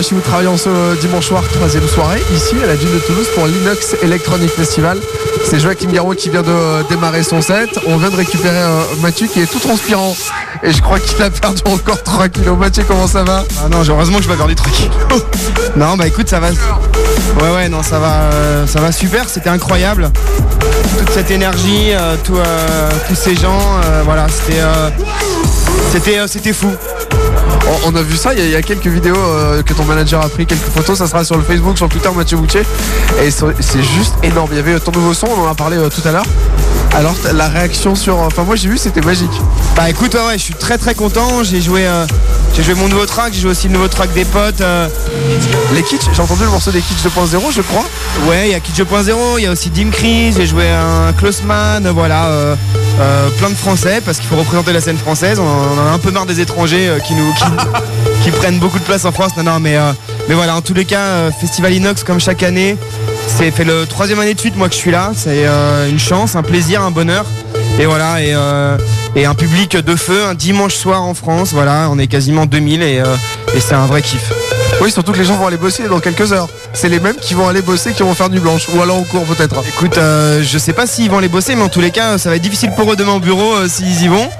courage 0.00 0.04
si 0.04 0.14
vous 0.14 0.20
travaillez 0.20 0.48
en 0.48 0.56
ce 0.56 0.98
dimanche 1.00 1.26
soir, 1.26 1.42
troisième 1.52 1.86
soirée, 1.86 2.22
ici 2.34 2.54
à 2.62 2.66
la 2.66 2.76
Dune 2.76 2.92
de 2.92 2.98
Toulouse 3.00 3.26
pour 3.34 3.46
l'Inox 3.46 3.96
Electronic 4.02 4.50
Festival. 4.50 4.98
C'est 5.44 5.60
Joachim 5.60 5.90
Garraud 5.92 6.14
qui 6.14 6.30
vient 6.30 6.42
de 6.42 6.48
euh, 6.48 6.82
démarrer 6.88 7.22
son 7.22 7.40
set. 7.40 7.68
On 7.86 7.96
vient 7.96 8.10
de 8.10 8.16
récupérer 8.16 8.56
euh, 8.56 8.82
Mathieu 9.02 9.26
qui 9.26 9.40
est 9.40 9.46
tout 9.46 9.58
transpirant 9.58 10.16
et 10.62 10.72
je 10.72 10.80
crois 10.80 11.00
qu'il 11.00 11.20
a 11.22 11.30
perdu 11.30 11.62
encore 11.64 12.02
3 12.02 12.28
kilos. 12.28 12.58
Mathieu, 12.58 12.84
comment 12.86 13.06
ça 13.06 13.24
va? 13.24 13.44
Ah 13.62 13.68
non, 13.68 13.82
heureusement 13.86 14.18
que 14.18 14.24
je 14.24 14.28
vais 14.28 14.36
perdu 14.36 14.54
3 14.54 14.72
kilos. 14.72 14.92
non, 15.76 15.96
bah 15.96 16.06
écoute, 16.06 16.28
ça 16.28 16.40
va. 16.40 16.48
Ouais, 16.50 17.54
ouais, 17.54 17.68
non, 17.68 17.82
ça 17.82 17.98
va, 17.98 18.12
euh, 18.32 18.66
ça 18.66 18.80
va 18.80 18.92
super. 18.92 19.28
C'était 19.28 19.50
incroyable. 19.50 20.10
Toute 20.98 21.10
cette 21.10 21.30
énergie, 21.30 21.92
tout, 22.24 22.36
euh, 22.36 22.90
tous 23.08 23.14
ces 23.14 23.34
gens, 23.34 23.58
euh, 23.84 24.02
voilà, 24.04 24.26
c'était, 24.28 24.60
euh, 24.60 24.90
c'était, 25.92 26.18
euh, 26.18 26.26
c'était 26.26 26.52
fou. 26.52 26.70
On, 27.66 27.92
on 27.92 27.96
a 27.96 28.02
vu 28.02 28.16
ça, 28.16 28.32
il 28.34 28.38
y, 28.38 28.42
a- 28.42 28.46
il 28.46 28.50
y 28.50 28.56
a 28.56 28.62
quelques 28.62 28.86
vidéos 28.86 29.16
euh, 29.16 29.62
que 29.62 29.72
ton 29.74 29.84
manager 29.84 30.22
a 30.24 30.28
pris, 30.28 30.46
quelques 30.46 30.70
photos, 30.74 30.98
ça 30.98 31.06
sera 31.06 31.24
sur 31.24 31.36
le 31.36 31.42
Facebook, 31.42 31.76
sur 31.76 31.86
le 31.86 31.92
Twitter 31.92 32.08
Mathieu 32.14 32.36
Boutier. 32.36 32.62
Et 33.22 33.30
c'est 33.30 33.82
juste 33.82 34.14
énorme. 34.22 34.48
Il 34.52 34.56
y 34.56 34.60
avait 34.60 34.78
ton 34.80 34.92
nouveau 34.92 35.14
son, 35.14 35.26
on 35.28 35.42
en 35.46 35.50
a 35.50 35.54
parlé 35.54 35.76
euh, 35.76 35.88
tout 35.88 36.06
à 36.06 36.12
l'heure. 36.12 36.26
Alors 36.94 37.14
la 37.34 37.48
réaction 37.48 37.94
sur... 37.94 38.18
Enfin 38.18 38.42
moi 38.42 38.56
j'ai 38.56 38.68
vu, 38.68 38.76
c'était 38.76 39.00
magique. 39.00 39.30
Bah 39.76 39.88
écoute, 39.88 40.12
ouais, 40.14 40.26
ouais, 40.26 40.38
je 40.38 40.42
suis 40.42 40.54
très 40.54 40.76
très 40.76 40.94
content. 40.96 41.44
J'ai 41.44 41.60
joué, 41.60 41.86
euh, 41.86 42.04
j'ai 42.56 42.64
joué 42.64 42.74
mon 42.74 42.88
nouveau 42.88 43.06
track, 43.06 43.32
j'ai 43.32 43.42
joué 43.42 43.50
aussi 43.52 43.68
le 43.68 43.74
nouveau 43.74 43.86
track 43.86 44.12
des 44.12 44.24
potes. 44.24 44.60
euh, 44.60 44.88
Les 45.72 45.82
Kitsch, 45.84 46.02
j'ai 46.12 46.20
entendu 46.20 46.42
le 46.42 46.50
morceau 46.50 46.72
des 46.72 46.80
Kitsch 46.80 47.04
2.0 47.06 47.52
je 47.54 47.60
crois. 47.62 47.84
Ouais, 48.28 48.48
il 48.48 48.50
y 48.50 48.54
a 48.54 48.60
Kid 48.60 48.74
2.0, 48.74 49.14
il 49.38 49.44
y 49.44 49.46
a 49.46 49.52
aussi 49.52 49.70
Dim 49.70 49.90
Chris, 49.92 50.32
j'ai 50.36 50.46
joué 50.48 50.68
un 50.68 51.12
Closeman, 51.12 51.88
voilà, 51.90 52.26
euh, 52.26 52.56
euh, 53.00 53.28
plein 53.38 53.50
de 53.50 53.54
Français 53.54 54.00
parce 54.04 54.18
qu'il 54.18 54.28
faut 54.28 54.36
représenter 54.36 54.72
la 54.72 54.80
scène 54.80 54.98
française. 54.98 55.40
On, 55.40 55.80
en 55.80 55.86
a 55.86 55.90
un 55.90 55.98
peu 55.98 56.10
marre 56.10 56.26
des 56.26 56.40
étrangers 56.40 56.88
euh, 56.88 56.98
qui 56.98 57.14
nous 57.14 57.32
qui, 57.34 57.44
qui 58.22 58.30
prennent 58.30 58.58
beaucoup 58.58 58.78
de 58.78 58.84
place 58.84 59.04
en 59.04 59.12
France. 59.12 59.32
Non, 59.36 59.42
non, 59.42 59.60
mais 59.60 59.76
euh, 59.76 59.92
mais 60.28 60.34
voilà, 60.34 60.56
en 60.56 60.60
tous 60.60 60.74
les 60.74 60.84
cas, 60.84 61.30
Festival 61.32 61.72
Inox 61.72 62.04
comme 62.04 62.20
chaque 62.20 62.42
année, 62.42 62.76
c'est 63.26 63.50
fait 63.50 63.64
le 63.64 63.86
troisième 63.86 64.20
année 64.20 64.34
de 64.34 64.40
suite 64.40 64.56
moi 64.56 64.68
que 64.68 64.74
je 64.74 64.80
suis 64.80 64.90
là. 64.90 65.12
C'est 65.16 65.46
une 65.88 65.98
chance, 65.98 66.36
un 66.36 66.42
plaisir, 66.42 66.82
un 66.82 66.90
bonheur. 66.90 67.24
Et 67.78 67.86
voilà, 67.86 68.22
et, 68.22 68.34
et 69.16 69.26
un 69.26 69.34
public 69.34 69.76
de 69.76 69.96
feu, 69.96 70.24
un 70.24 70.34
dimanche 70.34 70.74
soir 70.74 71.02
en 71.02 71.14
France. 71.14 71.52
Voilà, 71.52 71.88
on 71.90 71.98
est 71.98 72.06
quasiment 72.06 72.46
2000 72.46 72.82
et, 72.82 73.00
euh, 73.00 73.04
et 73.54 73.60
c'est 73.60 73.74
un 73.74 73.86
vrai 73.86 74.02
kiff. 74.02 74.32
Oui, 74.80 74.90
surtout 74.90 75.12
que 75.12 75.18
les 75.18 75.24
gens 75.24 75.36
vont 75.36 75.46
aller 75.46 75.58
bosser 75.58 75.88
dans 75.88 76.00
quelques 76.00 76.32
heures. 76.32 76.48
C'est 76.72 76.88
les 76.88 77.00
mêmes 77.00 77.16
qui 77.16 77.34
vont 77.34 77.46
aller 77.48 77.60
bosser, 77.60 77.92
qui 77.92 78.02
vont 78.02 78.14
faire 78.14 78.30
nuit 78.30 78.40
blanche. 78.40 78.66
Ou 78.74 78.80
alors 78.80 78.98
au 78.98 79.04
cours 79.04 79.24
peut-être. 79.24 79.62
Écoute, 79.68 79.98
euh, 79.98 80.42
je 80.42 80.56
sais 80.56 80.72
pas 80.72 80.86
s'ils 80.86 81.10
vont 81.10 81.18
les 81.18 81.28
bosser, 81.28 81.54
mais 81.54 81.62
en 81.62 81.68
tous 81.68 81.82
les 81.82 81.90
cas, 81.90 82.16
ça 82.16 82.30
va 82.30 82.36
être 82.36 82.42
difficile 82.42 82.70
pour 82.72 82.90
eux 82.90 82.96
demain 82.96 83.12
au 83.12 83.20
bureau 83.20 83.56
euh, 83.56 83.68
s'ils 83.68 84.02
y 84.02 84.08
vont. 84.08 84.30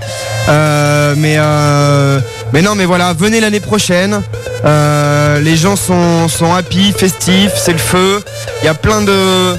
Euh, 0.49 1.15
mais, 1.17 1.35
euh, 1.39 2.21
mais 2.55 2.63
non, 2.63 2.75
mais 2.75 2.87
voilà, 2.87 3.13
venez 3.13 3.41
l'année 3.41 3.61
prochaine. 3.61 4.23
Les 4.65 5.57
gens 5.57 5.77
sont, 5.77 6.29
sont 6.29 6.55
happy, 6.55 6.93
festifs, 6.93 7.53
c'est 7.57 7.73
le 7.73 7.79
feu. 7.79 8.23
Il 8.63 8.67
y 8.67 8.69
a 8.69 8.75
plein 8.75 9.03
de, 9.03 9.57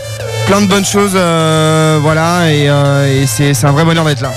plein 0.47 0.61
de 0.61 0.67
bonnes 0.67 0.85
choses, 0.85 1.17
voilà, 2.01 2.51
et, 2.51 2.65
et 2.65 3.25
c'est 3.27 3.65
un 3.65 3.71
vrai 3.71 3.83
bonheur 3.83 4.05
d'être 4.05 4.21
là. 4.21 4.31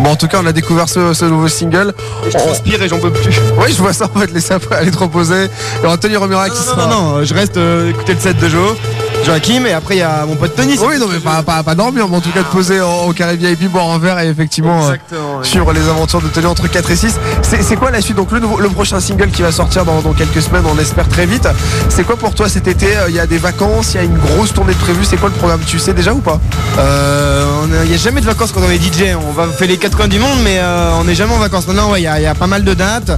Bon 0.00 0.10
en 0.10 0.16
tout 0.16 0.28
cas 0.28 0.40
on 0.42 0.46
a 0.46 0.52
découvert 0.52 0.88
ce, 0.88 1.12
ce 1.14 1.24
nouveau 1.26 1.48
single. 1.48 1.92
Je 2.26 2.30
transpire 2.38 2.82
et 2.82 2.88
j'en 2.88 2.98
peux 2.98 3.10
plus. 3.12 3.38
Oui 3.58 3.72
je 3.72 3.76
vois 3.82 3.92
ça, 3.92 4.08
on 4.14 4.18
va 4.18 4.26
te 4.26 4.32
laisser 4.32 4.54
aller 4.72 4.90
te 4.90 4.98
reposer. 4.98 5.48
Il 5.78 5.82
y 5.82 5.84
aura 5.86 5.94
Anthony 5.94 6.16
Romera 6.16 6.48
qui 6.48 6.56
Non, 6.56 6.62
sera. 6.62 6.86
non, 6.86 7.02
non, 7.18 7.24
je 7.24 7.34
reste 7.34 7.56
euh, 7.58 7.90
écouter 7.90 8.14
le 8.14 8.20
set 8.20 8.38
de 8.38 8.48
Joe, 8.48 8.76
Joachim, 9.24 9.64
et 9.66 9.72
après 9.72 9.96
il 9.96 9.98
y 9.98 10.02
a 10.02 10.24
mon 10.26 10.34
pote 10.36 10.54
Tony. 10.56 10.76
Oui 10.80 10.98
non 10.98 11.06
mais 11.08 11.18
pas, 11.18 11.42
pas, 11.42 11.62
pas 11.62 11.74
dormir, 11.74 12.08
mais 12.08 12.16
en 12.16 12.20
tout 12.20 12.30
cas 12.30 12.40
de 12.40 12.46
poser 12.46 12.80
au, 12.80 13.08
au 13.08 13.12
carré 13.12 13.36
VIP, 13.36 13.70
boire 13.70 13.90
un 13.90 13.98
verre 13.98 14.18
et 14.20 14.28
effectivement 14.28 14.88
euh, 14.88 14.92
oui. 15.12 15.26
suivre 15.42 15.72
les 15.72 15.88
aventures 15.88 16.20
de 16.22 16.28
Tony 16.28 16.46
entre 16.46 16.68
4 16.68 16.90
et 16.90 16.96
6. 16.96 17.18
C'est 17.42 17.76
quoi 17.76 17.90
la 17.90 18.00
suite? 18.00 18.16
Donc 18.16 18.32
le, 18.32 18.40
nouveau- 18.40 18.58
le 18.60 18.68
prochain 18.70 18.98
single 19.00 19.30
qui 19.30 19.42
va 19.42 19.52
sortir 19.52 19.84
dans, 19.84 20.00
dans 20.00 20.12
quelques 20.14 20.40
semaines, 20.42 20.64
on 20.72 20.78
espère 20.78 21.08
très 21.08 21.26
vite. 21.26 21.48
C'est 21.88 22.04
quoi 22.04 22.16
pour 22.16 22.34
toi 22.34 22.48
cet 22.48 22.66
été? 22.68 22.96
Euh, 22.96 23.08
Il 23.10 23.14
y 23.14 23.20
a 23.20 23.26
des 23.26 23.38
vacances, 23.38 23.92
il 23.94 23.96
y 23.96 24.00
a 24.00 24.04
une 24.04 24.16
grosse 24.18 24.52
tournée 24.54 24.72
de 24.72 24.78
prévue. 24.78 25.04
C'est 25.04 25.16
quoi 25.18 25.28
le 25.28 25.34
programme? 25.34 25.60
Tu 25.66 25.78
sais 25.78 25.92
déjà 25.92 26.12
ou 26.14 26.20
pas? 26.20 26.40
Euh, 26.78 27.44
Il 27.84 27.88
n'y 27.90 27.94
a 27.94 27.98
jamais 27.98 28.20
de 28.20 28.26
vacances 28.26 28.52
quand 28.52 28.60
on 28.66 28.70
est 28.70 28.78
DJ. 28.82 29.14
On 29.28 29.32
va 29.32 29.46
faire 29.48 29.68
les 29.68 29.76
quatre 29.76 29.96
coins 29.96 30.08
du 30.08 30.18
monde, 30.18 30.38
mais 30.42 30.58
euh, 30.58 30.92
on 30.98 31.04
n'est 31.04 31.14
jamais 31.14 31.34
en 31.34 31.38
vacances. 31.38 31.66
Non, 31.68 31.74
non, 31.74 31.90
ouais, 31.90 32.00
il 32.00 32.04
y, 32.04 32.08
a- 32.08 32.18
il 32.18 32.22
y 32.22 32.26
a 32.26 32.34
pas 32.34 32.46
mal 32.46 32.64
de 32.64 32.74
dates. 32.74 33.12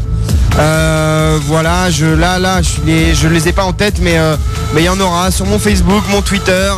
Euh, 0.59 1.39
voilà, 1.47 1.91
je 1.91 2.05
là, 2.07 2.39
là, 2.39 2.61
je 2.61 2.85
les, 2.85 3.15
je 3.15 3.27
les 3.29 3.49
ai 3.49 3.53
pas 3.53 3.65
en 3.65 3.73
tête, 3.73 3.97
mais 4.03 4.19
euh, 4.19 4.37
mais 4.75 4.83
il 4.83 4.85
y 4.85 4.89
en 4.89 4.99
aura 5.01 5.31
sur 5.31 5.47
mon 5.47 5.59
Facebook, 5.59 6.03
mon 6.11 6.23
Twitter, 6.23 6.73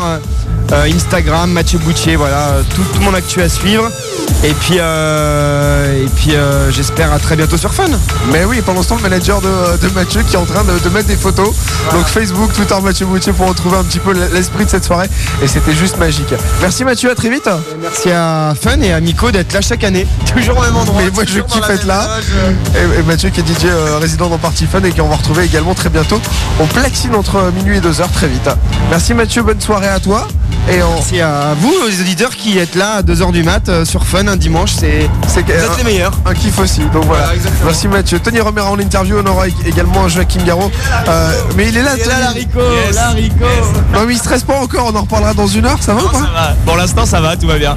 Instagram, 0.72 1.50
Mathieu 1.50 1.78
Boutier. 1.78 2.16
Voilà, 2.16 2.48
euh, 2.48 2.62
tout, 2.74 2.82
tout 2.94 3.00
mon 3.00 3.14
actu 3.14 3.40
à 3.42 3.48
suivre. 3.48 3.90
Et 4.42 4.52
puis 4.52 4.76
euh, 4.78 6.04
et 6.04 6.08
puis 6.16 6.34
euh, 6.34 6.70
j'espère 6.70 7.12
à 7.12 7.18
très 7.18 7.34
bientôt 7.36 7.56
sur 7.56 7.72
Fun. 7.72 7.88
Mais 8.30 8.44
oui, 8.44 8.60
pendant 8.64 8.82
ce 8.82 8.88
temps, 8.88 8.96
le 8.96 9.02
manager 9.02 9.40
de, 9.40 9.78
de 9.78 9.94
Mathieu 9.94 10.22
qui 10.22 10.34
est 10.34 10.38
en 10.38 10.44
train 10.44 10.64
de, 10.64 10.78
de 10.78 10.88
mettre 10.90 11.08
des 11.08 11.16
photos. 11.16 11.48
Donc 11.92 12.06
Facebook, 12.06 12.52
Twitter, 12.52 12.74
Mathieu 12.82 13.06
Boutier 13.06 13.32
pour 13.32 13.48
retrouver 13.48 13.78
un 13.78 13.84
petit 13.84 14.00
peu 14.00 14.12
l'esprit 14.32 14.64
de 14.66 14.70
cette 14.70 14.84
soirée. 14.84 15.08
Et 15.42 15.48
c'était 15.48 15.72
juste 15.72 15.96
magique. 15.98 16.34
Merci 16.60 16.84
Mathieu, 16.84 17.10
à 17.10 17.14
très 17.14 17.30
vite. 17.30 17.48
Merci 17.80 18.10
à 18.10 18.54
Fun 18.60 18.80
et 18.80 18.92
à 18.92 19.00
Miko 19.00 19.30
d'être 19.30 19.52
là 19.52 19.60
chaque 19.62 19.84
année, 19.84 20.06
toujours 20.34 20.58
au 20.58 20.62
même 20.62 20.76
endroit. 20.76 21.00
Mais 21.02 21.10
moi 21.10 21.24
je 21.26 21.40
kiffe 21.40 21.70
être 21.70 21.86
là. 21.86 22.18
Et, 22.74 23.00
et 23.00 23.02
Mathieu 23.02 23.30
qui 23.30 23.40
est 23.40 23.44
DJ 23.44 23.66
euh, 23.66 23.98
résident 23.98 24.28
dans 24.28 24.38
Party 24.38 24.66
Fun 24.66 24.82
et 24.82 24.92
qu'on 24.92 25.08
va 25.08 25.16
retrouver 25.16 25.44
également 25.44 25.74
très 25.74 25.88
bientôt. 25.88 26.20
On 26.60 26.66
platine 26.66 27.14
entre 27.14 27.50
minuit 27.56 27.78
et 27.78 27.80
2h 27.80 28.10
très 28.12 28.28
vite. 28.28 28.50
Merci 28.90 29.14
Mathieu, 29.14 29.42
bonne 29.42 29.60
soirée 29.60 29.88
à 29.88 30.00
toi. 30.00 30.26
Et 30.70 30.82
on... 30.82 30.94
Merci 30.94 31.20
à 31.20 31.54
vous, 31.58 31.72
aux 31.72 32.00
auditeurs 32.00 32.34
qui 32.34 32.58
êtes 32.58 32.74
là 32.74 32.94
à 32.96 33.02
2h 33.02 33.32
du 33.32 33.42
mat 33.42 33.68
euh, 33.68 33.84
sur 33.84 34.04
Fun 34.06 34.26
un 34.26 34.36
dimanche. 34.36 34.72
C'est 34.72 35.08
C'est 35.28 35.42
vous 35.44 35.50
êtes 35.52 35.76
les 35.78 35.84
meilleurs. 35.84 36.12
un 36.24 36.34
kiff 36.34 36.58
aussi. 36.58 36.80
Donc 36.92 37.04
voilà. 37.04 37.28
Merci 37.64 37.88
Mathieu. 37.88 38.18
Tony 38.18 38.40
Romera 38.40 38.70
en 38.70 38.78
interview. 38.78 39.16
On 39.22 39.26
aura 39.26 39.48
également 39.66 40.08
Joachim 40.08 40.40
Garraud. 40.44 40.70
Euh, 41.08 41.30
mais 41.56 41.68
il 41.68 41.76
est 41.76 41.82
là, 41.82 41.96
Et 41.96 41.98
là, 41.98 42.04
Tony. 42.04 42.20
Larico, 42.24 42.60
Larico. 42.94 43.44
Non 43.92 44.04
mais 44.06 44.14
il 44.14 44.18
stresse 44.18 44.42
pas 44.42 44.54
encore. 44.58 44.90
On 44.92 44.96
en 44.96 45.02
reparlera 45.02 45.34
dans 45.34 45.46
une 45.46 45.66
heure. 45.66 45.78
Ça 45.82 45.94
va 45.94 46.02
ou 46.02 46.08
pas 46.08 46.54
Pour 46.64 46.76
l'instant, 46.76 47.04
ça 47.06 47.20
va, 47.20 47.36
tout 47.36 47.46
va 47.46 47.58
bien. 47.58 47.76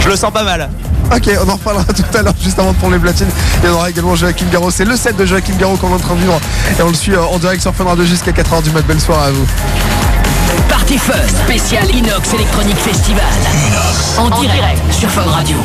Je 0.00 0.08
le 0.08 0.16
sens 0.16 0.32
pas 0.32 0.44
mal. 0.44 0.68
Ok, 1.14 1.30
on 1.42 1.48
en 1.48 1.54
reparlera 1.54 1.84
tout 1.94 2.18
à 2.18 2.22
l'heure, 2.22 2.34
juste 2.42 2.58
avant 2.58 2.72
de 2.72 2.76
prendre 2.76 2.92
les 2.92 3.00
platines. 3.00 3.28
Il 3.62 3.68
y 3.68 3.72
en 3.72 3.76
aura 3.76 3.88
également 3.88 4.14
Joachim 4.14 4.44
Garraud. 4.52 4.70
C'est 4.70 4.84
le 4.84 4.94
set 4.96 5.16
de 5.16 5.24
Joachim 5.24 5.54
Garraud 5.58 5.76
qu'on 5.76 5.88
est 5.90 5.94
en 5.94 5.98
train 5.98 6.14
de 6.14 6.20
vivre. 6.20 6.38
Et 6.78 6.82
on 6.82 6.88
le 6.88 6.94
suit 6.94 7.14
euh, 7.14 7.22
en 7.22 7.38
direct 7.38 7.62
sur 7.62 7.74
Fun 7.74 7.84
Radio 7.84 8.04
jusqu'à 8.04 8.32
4h 8.32 8.62
du 8.62 8.70
mat. 8.72 8.82
Belle 8.86 9.00
soirée 9.00 9.28
à 9.28 9.30
vous. 9.30 9.46
Party 10.68 10.98
Fun, 10.98 11.12
spécial 11.44 11.94
Inox 11.94 12.32
Electronic 12.34 12.76
Festival. 12.76 13.24
En 14.18 14.30
direct 14.40 14.92
sur 14.92 15.10
Fun 15.10 15.22
Radio. 15.30 15.56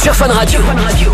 Sur 0.00 0.14
Fun 0.14 0.28
Radio. 0.28 1.07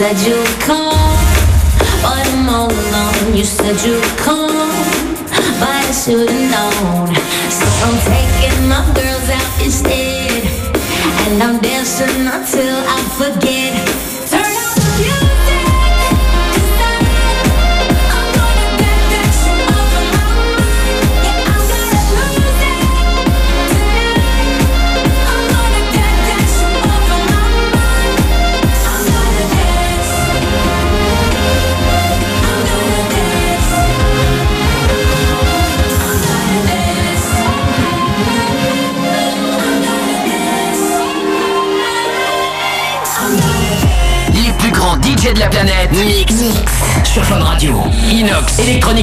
said 0.00 0.18
you 0.26 0.39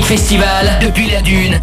Festival 0.08 0.80
depuis 0.80 1.10
la 1.10 1.22
Dune 1.22 1.60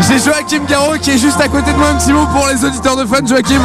J'ai 0.00 0.18
Joachim 0.18 0.64
Garraud 0.68 0.98
qui 1.00 1.12
est 1.12 1.18
juste 1.18 1.40
à 1.40 1.48
côté 1.48 1.72
de 1.72 1.78
moi, 1.78 1.88
un 1.88 1.94
petit 1.94 2.12
mot 2.12 2.26
pour 2.26 2.46
les 2.46 2.62
auditeurs 2.62 2.94
de 2.96 3.06
Fun, 3.06 3.26
Joachim. 3.26 3.60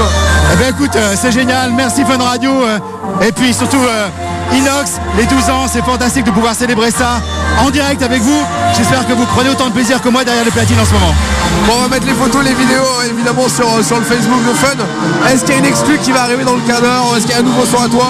Eh 0.54 0.56
bien 0.56 0.70
écoute, 0.70 0.96
euh, 0.96 1.16
c'est 1.20 1.32
génial, 1.34 1.72
merci 1.74 2.04
Fun 2.06 2.18
Radio. 2.18 2.64
euh, 2.64 2.80
et 3.22 3.32
puis 3.34 3.54
surtout 3.54 3.84
euh, 3.84 4.08
Inox, 4.54 4.94
les 5.18 5.26
12 5.26 5.50
ans, 5.50 5.66
c'est 5.72 5.84
fantastique 5.84 6.26
de 6.26 6.32
pouvoir 6.32 6.56
célébrer 6.56 6.92
ça 6.92 7.22
en 7.64 7.70
direct 7.70 8.02
avec 8.02 8.22
vous. 8.22 8.44
J'espère 8.76 9.06
que 9.08 9.14
vous 9.14 9.26
prenez 9.26 9.50
autant 9.50 9.68
de 9.68 9.74
plaisir 9.74 10.02
que 10.02 10.10
moi 10.10 10.24
derrière 10.24 10.44
les 10.44 10.52
platines 10.52 10.80
en 10.80 10.86
ce 10.86 10.94
moment. 10.94 11.14
Bon, 11.68 11.74
on 11.78 11.82
va 11.84 11.88
mettre 11.88 12.08
les 12.08 12.14
photos, 12.14 12.44
les 12.44 12.54
vidéos 12.54 12.84
évidemment 13.10 13.48
sur, 13.48 13.84
sur 13.86 13.98
le 13.98 14.04
Facebook 14.06 14.42
de 14.48 14.54
Fun. 14.54 14.76
Est-ce 15.32 15.42
qu'il 15.46 15.54
y 15.54 15.58
a 15.58 15.60
une 15.60 15.66
exclue 15.66 15.98
qui 16.00 16.12
va 16.12 16.24
arriver 16.24 16.44
dans 16.44 16.56
le 16.56 16.62
quart 16.62 16.82
d'heure? 16.82 17.06
Est-ce 17.16 17.26
qu'il 17.28 17.36
y 17.36 17.38
a 17.38 17.40
un 17.40 17.44
nouveau 17.44 17.66
son 17.66 17.84
à 17.84 17.88
toi? 17.90 18.08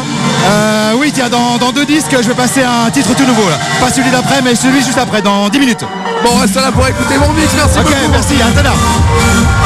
Euh, 0.50 0.94
oui, 0.98 1.12
tiens, 1.14 1.30
dans, 1.30 1.58
dans 1.58 1.72
deux 1.72 1.86
disques, 1.86 2.16
je 2.22 2.28
vais 2.28 2.36
passer 2.36 2.64
un 2.64 2.90
titre 2.90 3.14
tout 3.16 3.26
nouveau. 3.26 3.48
Là. 3.50 3.58
Pas 3.82 3.92
celui 3.92 4.10
d'après, 4.12 4.42
mais 4.42 4.56
celui 4.56 4.84
juste 4.84 4.98
après, 4.98 5.22
dans 5.22 5.50
10 5.50 5.60
minutes. 5.60 5.86
Bon, 6.24 6.32
on 6.36 6.40
reste 6.40 6.56
là 6.56 6.72
pour 6.72 6.88
écouter 6.88 7.18
mon 7.18 7.34
mix, 7.34 7.50
merci 7.56 7.80
Ok, 7.80 7.86
beaucoup. 7.86 8.12
merci, 8.12 8.36
à 8.42 8.52
tout 8.52 8.60
à 8.60 8.64
l'heure. 8.64 9.59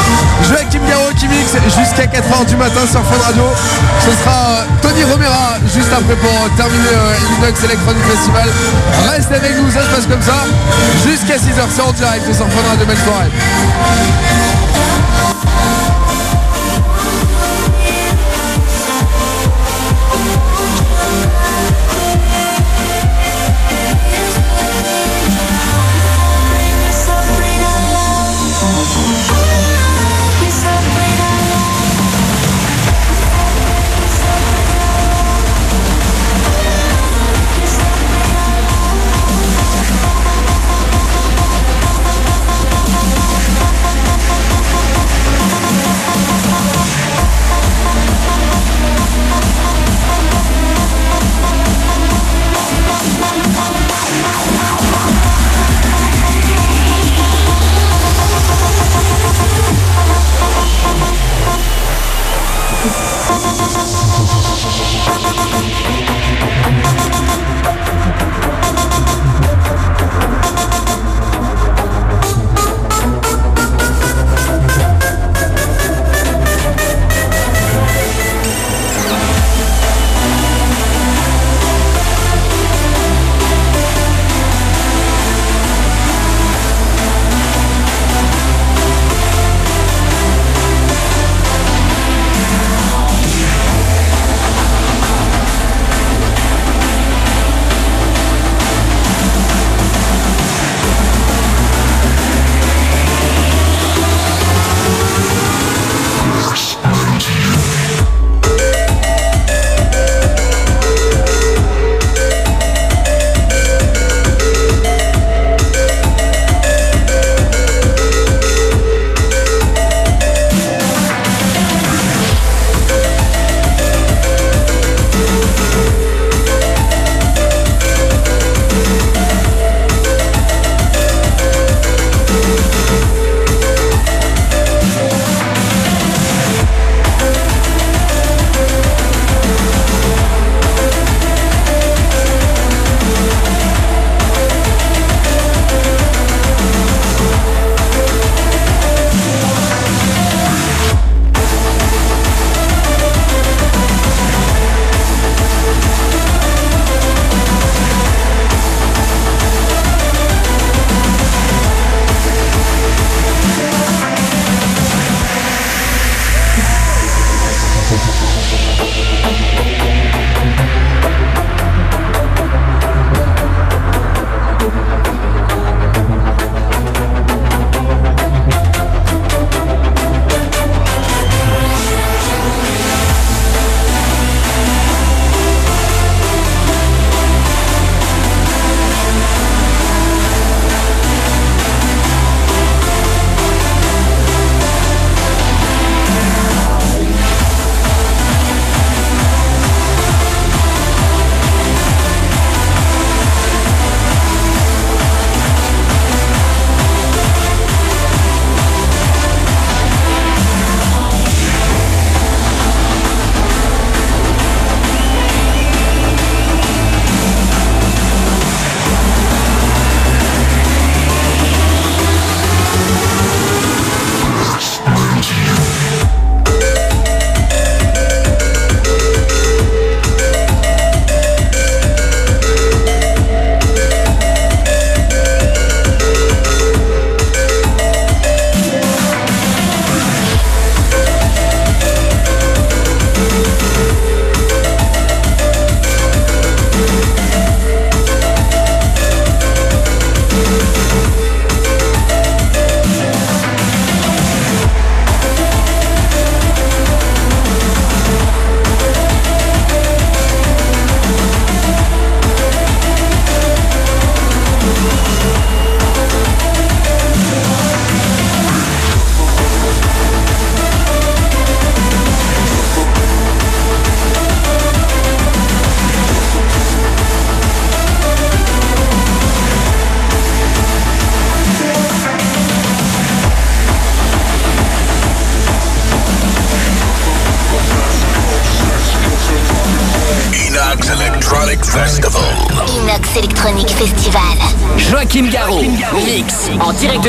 Joachim 0.48 0.80
Garraud 0.88 1.12
qui 1.16 1.28
mixe 1.28 1.54
jusqu'à 1.78 2.06
4h 2.06 2.46
du 2.46 2.56
matin 2.56 2.80
sur 2.90 3.00
Fun 3.04 3.20
Radio. 3.24 3.44
Ce 4.04 4.10
sera 4.12 4.30
euh, 4.30 4.64
Tony 4.82 5.04
Romera 5.04 5.56
juste 5.74 5.92
après 5.92 6.16
pour 6.16 6.30
euh, 6.30 6.48
terminer 6.56 6.92
euh, 6.92 7.14
l'Inox 7.40 7.64
Electronic 7.64 8.02
Festival. 8.04 8.48
Reste 9.08 9.32
avec 9.32 9.56
nous, 9.56 9.70
ça 9.70 9.82
se 9.82 9.88
passe 9.88 10.06
comme 10.06 10.22
ça. 10.22 10.44
Jusqu'à 11.04 11.36
6h, 11.36 11.64
c'est 11.74 11.82
en 11.82 11.92
direct 11.92 12.26
sur 12.26 12.46
Fun 12.46 12.68
Radio, 12.68 12.86
belle 12.86 12.98
soirée. 12.98 13.30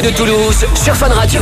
de 0.02 0.10
Toulouse 0.10 0.66
sur 0.74 0.96
Fun 0.96 1.08
Radio. 1.08 1.42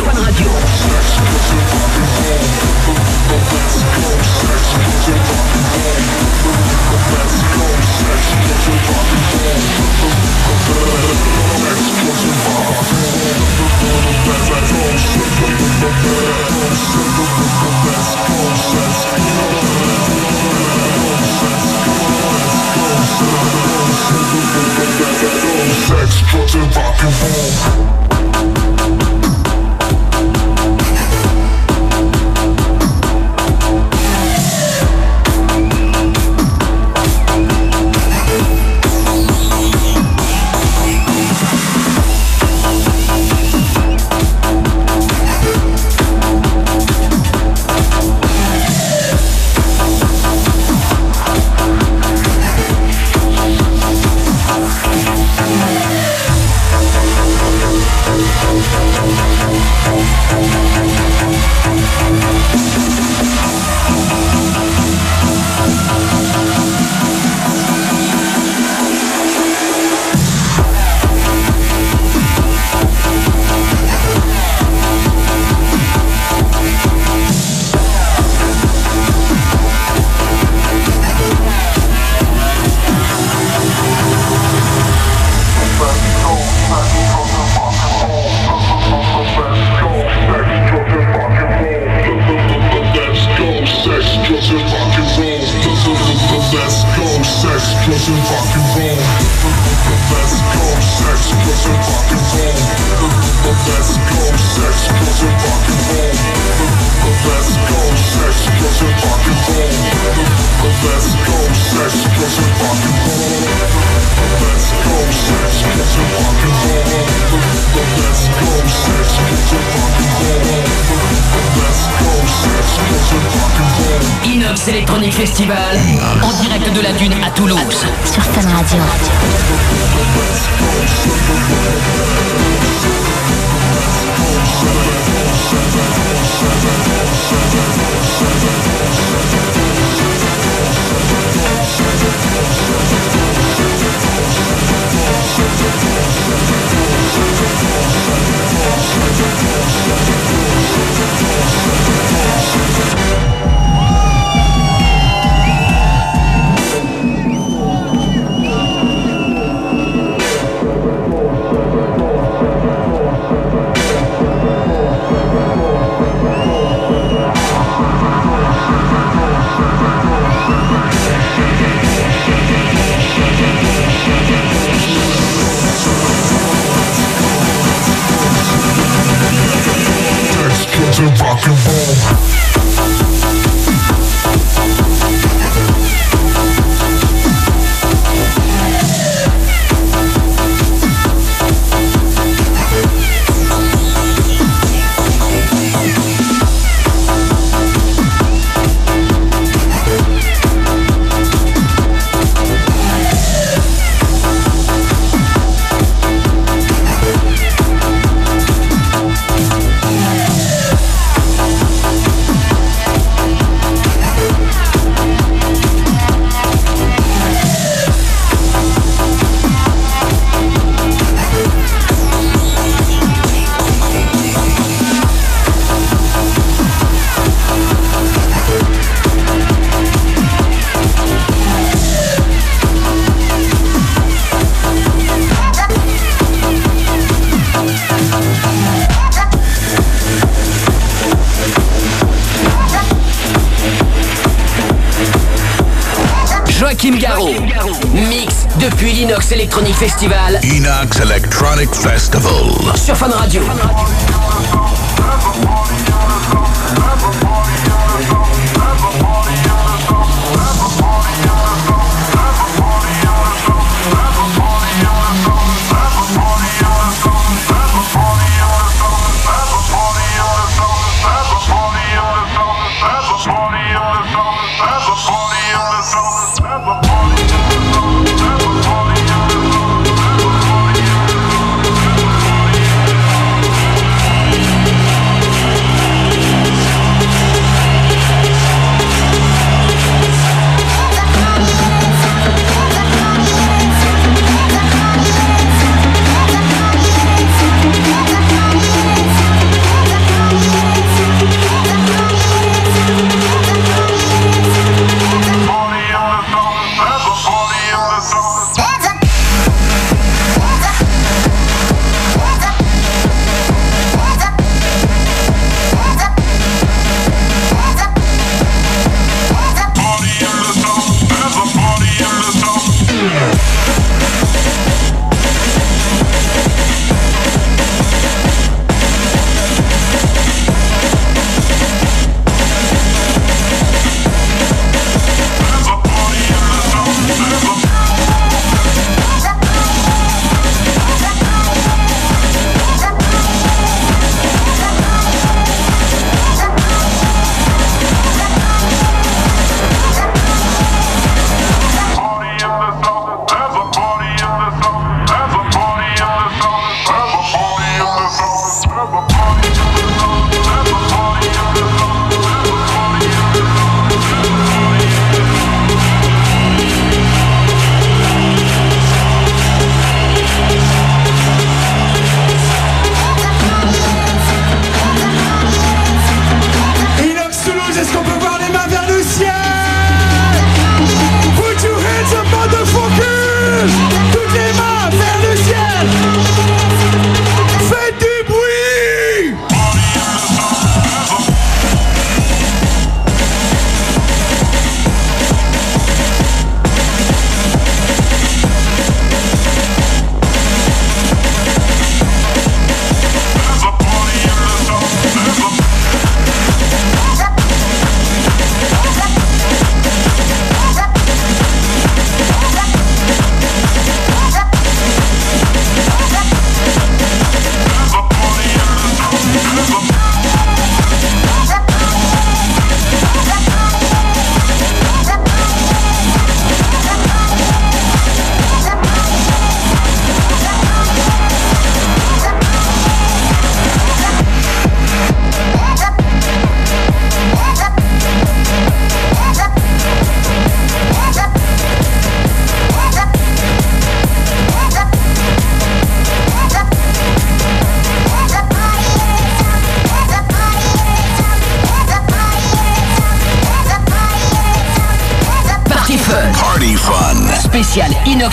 Electronic 249.33 249.75
Festival. 249.75 250.39
Enox 250.43 250.99
Electronic 250.99 251.73
Festival. 251.73 252.77
Sur 252.77 252.95
Fun 252.95 253.09
Radio. 253.09 253.41
Fun 253.41 253.55
Radio. 253.55 254.72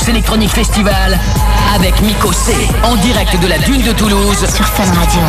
Box 0.01 0.09
Electronic 0.09 0.51
Festival 0.51 1.19
avec 1.75 2.01
Miko 2.01 2.33
C. 2.33 2.53
En 2.85 2.97
direct 2.97 3.39
de 3.41 3.47
la 3.47 3.59
Dune 3.59 3.83
de 3.83 3.93
Toulouse. 3.93 4.47
Sur 4.47 4.67
Fun 4.67 4.85
Radio. 4.85 5.21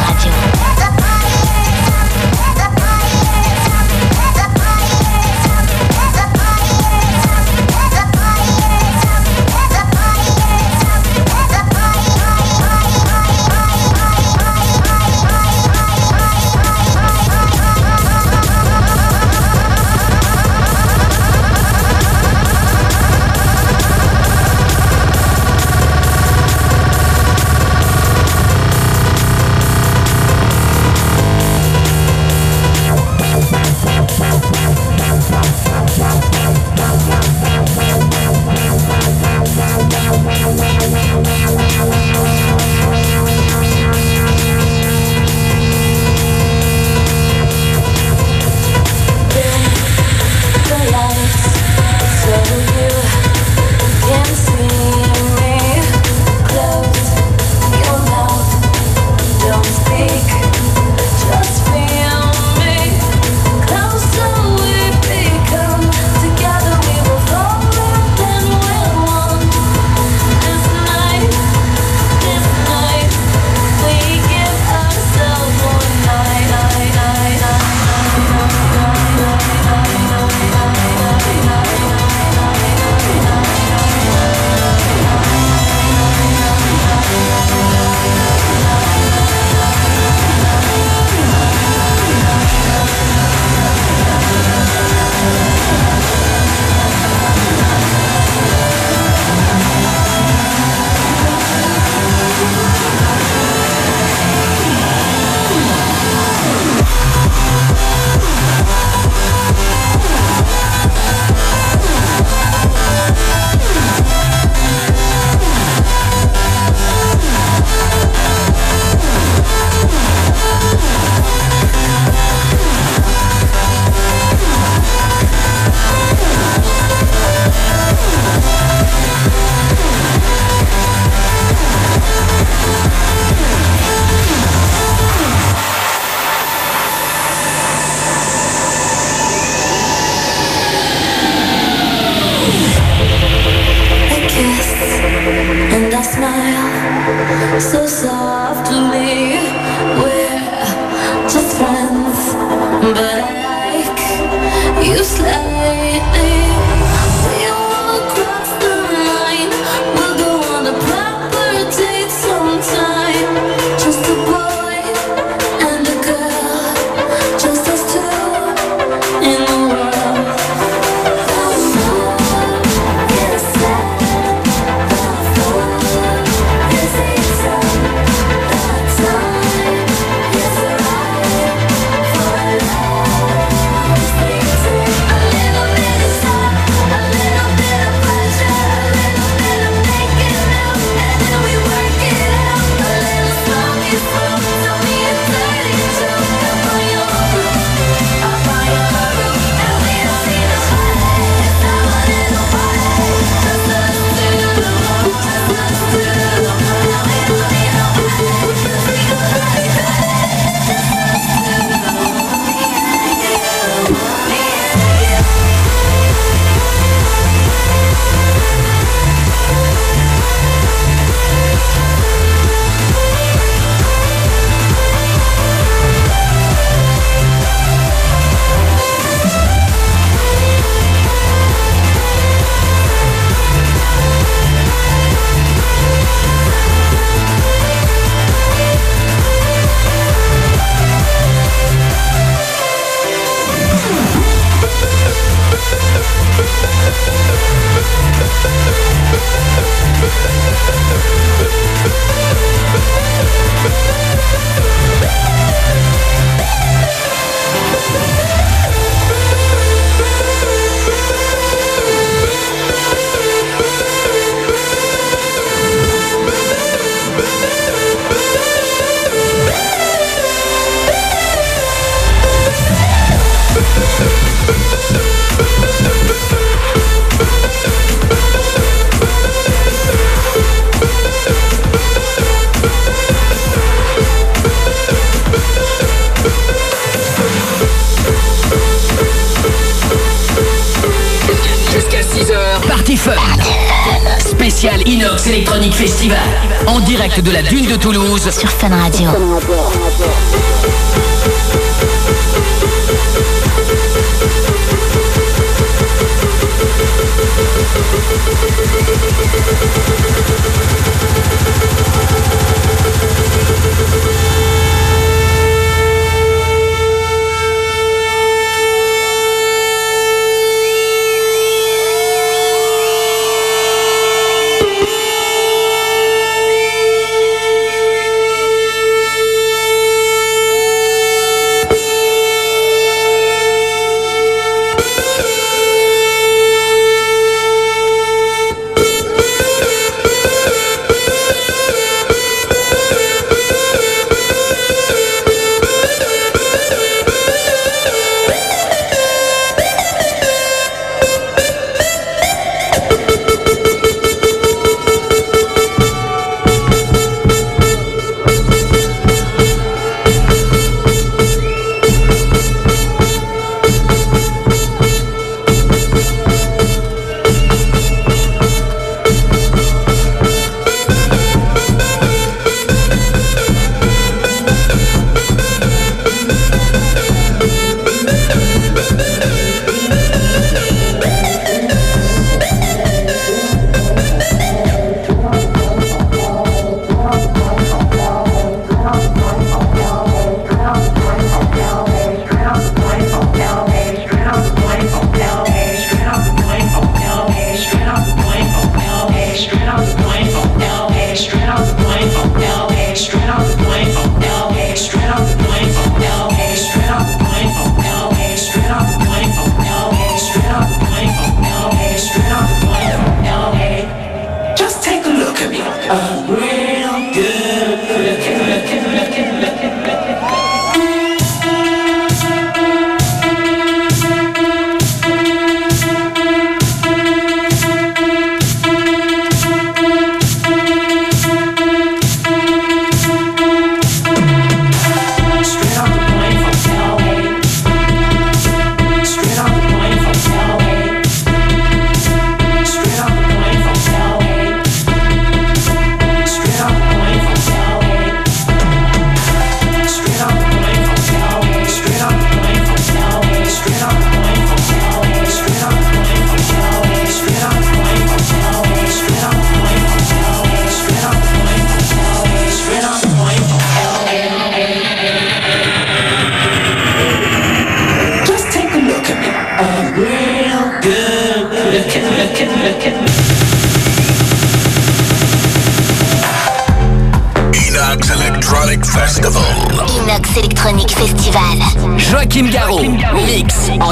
Toulouse. 297.82 298.31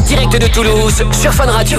direct 0.09 0.41
de 0.41 0.47
Toulouse 0.47 1.03
sur 1.11 1.31
Fun 1.31 1.45
Radio. 1.45 1.77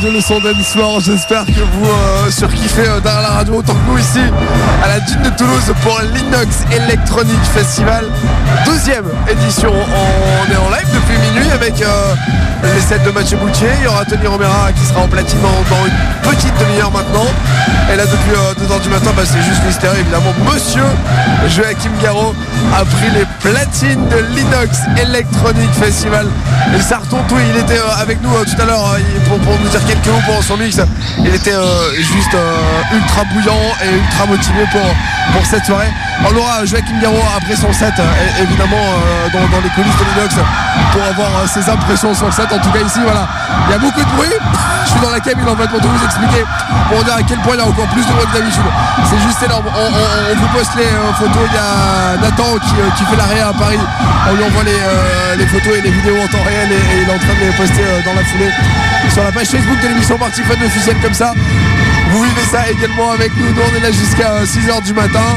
Radio, 0.00 0.12
le 0.12 0.20
son. 0.22 1.00
J'espère 1.00 1.44
que 1.44 1.60
vous 1.60 1.84
euh, 1.84 2.30
surkiffez 2.30 2.88
euh, 2.88 3.00
derrière 3.00 3.20
la 3.20 3.28
radio 3.28 3.56
autant 3.56 3.74
que 3.74 3.90
nous 3.90 3.98
ici 3.98 4.20
à 4.82 4.88
la 4.88 5.00
dune 5.00 5.20
de 5.20 5.28
Toulouse 5.36 5.74
pour 5.82 6.00
l'Inox 6.14 6.64
Electronic 6.72 7.38
Festival. 7.52 8.06
Deuxième 8.64 9.04
édition. 9.28 9.72
On 9.72 10.52
est 10.52 10.56
en 10.56 10.70
live 10.70 10.88
depuis 10.92 11.18
minuit 11.18 11.50
avec 11.50 11.80
euh, 11.82 12.14
les 12.74 12.80
sets 12.80 12.98
de 13.04 13.10
Mathieu 13.10 13.36
Boutier. 13.36 13.68
Il 13.78 13.84
y 13.84 13.86
aura 13.86 14.04
Tony 14.04 14.26
Romera 14.26 14.72
qui 14.72 14.84
sera 14.84 15.00
en 15.00 15.08
platine 15.08 15.38
dans, 15.40 15.86
une 15.86 16.30
petite 16.30 16.54
demi-heure 16.58 16.90
maintenant. 16.90 17.26
Et 17.92 17.96
là, 17.96 18.04
depuis 18.04 18.30
2h 18.64 18.82
du 18.82 18.88
matin, 18.88 19.10
bah, 19.16 19.22
c'est 19.24 19.42
juste 19.42 19.64
mystère. 19.64 19.92
Évidemment, 19.98 20.32
monsieur 20.52 20.84
Joachim 21.48 21.90
Garraud 22.02 22.34
a 22.74 22.84
pris 22.84 23.10
les 23.10 23.26
platines 23.40 24.06
de 24.08 24.18
l'Inox 24.34 24.80
Electronic 25.00 25.70
Festival. 25.72 26.26
Et 26.76 26.80
ça 26.80 27.00
tout. 27.08 27.16
Il 27.52 27.56
était 27.56 27.78
euh, 27.78 28.02
avec 28.02 28.22
nous 28.22 28.34
euh, 28.34 28.44
tout 28.44 28.60
à 28.60 28.64
l'heure 28.64 28.94
euh, 28.94 29.28
pour, 29.28 29.58
nous 29.58 29.68
dire 29.68 29.84
quelques 29.86 30.06
mots 30.06 30.22
pour 30.26 30.42
son 30.42 30.56
mix. 30.56 30.78
Il 31.18 31.34
était 31.34 31.52
euh, 31.52 31.92
juste 31.96 32.34
euh, 32.34 32.56
ultra 32.94 33.24
bouillant 33.24 33.60
et 33.84 33.94
ultra 33.94 34.26
motivé 34.26 34.64
pour, 34.70 34.80
pour 35.32 35.46
cette 35.46 35.64
soirée. 35.64 35.88
On 36.28 36.36
aura 36.36 36.64
Joachim 36.64 37.00
Garraud 37.00 37.16
après 37.36 37.56
son 37.56 37.72
set, 37.72 37.92
euh, 37.98 38.39
évidemment 38.42 38.76
euh, 38.76 39.28
dans, 39.32 39.60
les 39.60 39.68
coulisses 39.70 39.96
de 39.96 40.04
l'Inox 40.04 40.34
pour 40.92 41.02
avoir 41.04 41.28
euh, 41.28 41.46
ses 41.46 41.68
impressions 41.68 42.14
sur 42.14 42.26
le 42.26 42.32
set. 42.32 42.46
En 42.52 42.58
tout 42.58 42.70
cas 42.70 42.80
ici, 42.80 43.00
voilà, 43.02 43.28
il 43.68 43.72
y 43.72 43.74
a 43.74 43.78
beaucoup 43.78 44.00
de 44.00 44.10
bruit. 44.16 44.32
Je 44.84 44.90
suis 44.90 45.00
dans 45.00 45.10
la 45.10 45.20
cabine 45.20 45.48
en 45.48 45.56
fait 45.56 45.68
pour 45.68 45.80
tout 45.80 45.88
vous 45.88 46.04
expliquer, 46.04 46.44
pour 46.88 47.04
dire 47.04 47.14
à 47.14 47.22
quel 47.22 47.38
point 47.40 47.54
il 47.54 47.60
y 47.60 47.62
a 47.62 47.66
encore 47.66 47.86
plus 47.88 48.04
de 48.04 48.12
bruit 48.12 48.26
que 48.32 48.38
d'habitude. 48.38 48.62
C'est 49.08 49.20
juste 49.20 49.42
énorme. 49.42 49.66
On, 49.68 49.86
on- 49.86 50.36
vous 50.40 50.48
poste 50.56 50.74
les 50.76 50.84
euh, 50.88 51.12
photos. 51.18 51.44
Il 51.46 51.54
y 51.54 51.58
a 51.58 52.16
Nathan 52.16 52.56
qui, 52.64 52.74
qui 52.96 53.04
fait 53.04 53.16
l'arrêt 53.16 53.40
à 53.40 53.52
Paris. 53.52 53.78
On 54.30 54.34
lui 54.34 54.44
envoie 54.44 54.64
les, 54.64 55.46
photos 55.46 55.76
et 55.76 55.82
les 55.82 55.90
vidéos 55.90 56.16
en 56.16 56.28
temps 56.28 56.42
réel 56.46 56.72
et, 56.72 57.02
il 57.02 57.08
est 57.08 57.12
en 57.12 57.18
train 57.18 57.34
de 57.34 57.40
les 57.40 57.52
poster 57.52 57.84
dans 58.04 58.14
la 58.14 58.24
foulée 58.24 58.50
sur 59.12 59.24
la 59.24 59.32
page 59.32 59.48
Facebook 59.48 59.80
de 59.82 59.88
l'émission 59.88 60.16
Party 60.18 60.42
Fun 60.42 60.54
officielle 60.64 60.96
comme 61.02 61.14
ça. 61.14 61.32
Vous 62.10 62.22
vivez 62.22 62.42
ça 62.50 62.68
également 62.70 63.12
avec 63.12 63.36
nous. 63.36 63.52
Nous 63.52 63.62
on 63.62 63.76
est 63.76 63.80
là 63.80 63.92
jusqu'à 63.92 64.42
6h 64.44 64.82
du 64.84 64.94
matin. 64.94 65.36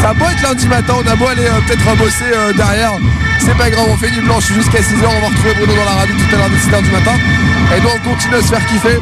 Ça 0.00 0.10
a 0.10 0.32
être 0.32 0.42
lundi 0.42 0.66
matin, 0.66 0.94
on 0.98 1.08
a 1.10 1.14
beau 1.16 1.28
aller 1.28 1.46
euh, 1.46 1.60
peut-être 1.66 1.96
bosser 1.96 2.24
euh, 2.34 2.52
derrière. 2.54 2.92
C'est 3.38 3.56
pas 3.56 3.70
grave, 3.70 3.86
on 3.88 3.96
fait 3.96 4.10
du 4.10 4.20
blanche 4.20 4.46
jusqu'à 4.46 4.78
6h. 4.80 5.04
On 5.04 5.20
va 5.20 5.28
retrouver 5.28 5.54
Bruno 5.54 5.74
dans 5.74 5.84
la 5.84 6.00
radio 6.00 6.14
tout 6.14 6.34
à 6.34 6.38
l'heure 6.38 6.50
dès 6.50 6.56
6h 6.56 6.82
du 6.82 6.90
matin. 6.90 7.12
Et 7.76 7.80
nous 7.80 7.88
on 7.88 8.10
continue 8.10 8.34
à 8.34 8.42
se 8.42 8.48
faire 8.48 8.66
kiffer. 8.66 8.98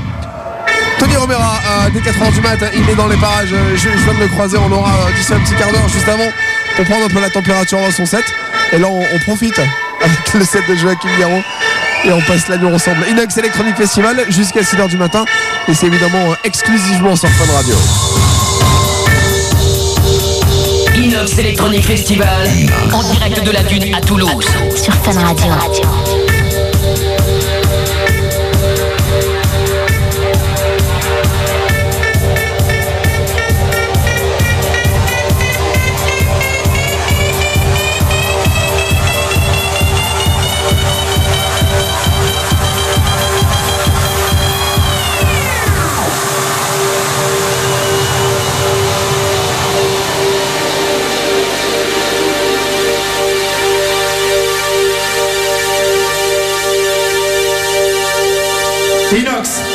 Tony 1.01 1.17
Romera, 1.17 1.61
dès 1.95 2.01
4h 2.01 2.33
du 2.33 2.41
matin, 2.43 2.67
il 2.75 2.89
est 2.89 2.95
dans 2.95 3.09
les 3.09 3.17
parages. 3.17 3.53
Euh, 3.53 3.75
Je, 3.75 3.89
je 3.89 4.05
viens 4.05 4.15
de 4.15 4.21
le 4.21 4.29
croiser. 4.29 4.59
On 4.59 4.71
aura 4.71 4.91
euh, 4.91 5.13
d'ici 5.17 5.33
un 5.33 5.41
petit 5.41 5.55
quart 5.55 5.73
d'heure 5.73 5.89
juste 5.89 6.07
avant 6.07 6.31
pour 6.77 6.85
prendre 6.85 7.07
un 7.07 7.09
peu 7.09 7.21
la 7.21 7.31
température 7.31 7.79
dans 7.79 7.91
son 7.91 8.05
set. 8.05 8.25
Et 8.73 8.79
là, 8.79 8.87
on, 8.89 9.19
profite 9.21 9.59
avec 9.59 10.35
le 10.35 10.45
set 10.45 10.63
de 10.69 10.77
Joachim 10.77 11.09
Garraud. 11.19 11.43
Et 12.05 12.13
on 12.13 12.21
passe 12.23 12.49
la 12.49 12.59
nuit 12.59 12.73
ensemble. 12.73 13.07
Inox 13.09 13.37
Electronic 13.37 13.77
Festival 13.77 14.27
jusqu'à 14.29 14.61
6h 14.61 14.89
du 14.89 14.99
matin. 14.99 15.25
Et 15.69 15.75
c'est 15.75 15.87
évidemment 15.87 16.35
exclusivement 16.45 17.17
sur 17.17 17.29
Fun 17.31 17.53
Radio. 17.53 17.77
Inox 21.21 21.39
Electronic 21.39 21.85
Festival, 21.85 22.49
en 22.95 23.03
direct 23.03 23.45
de 23.45 23.51
la 23.51 23.63
Dune 23.63 23.95
à 23.95 24.01
Toulouse. 24.01 24.47
Sur 24.75 24.95
Fun 24.95 25.21
Radio. 25.21 26.00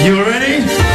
You 0.01 0.21
ready? 0.23 0.94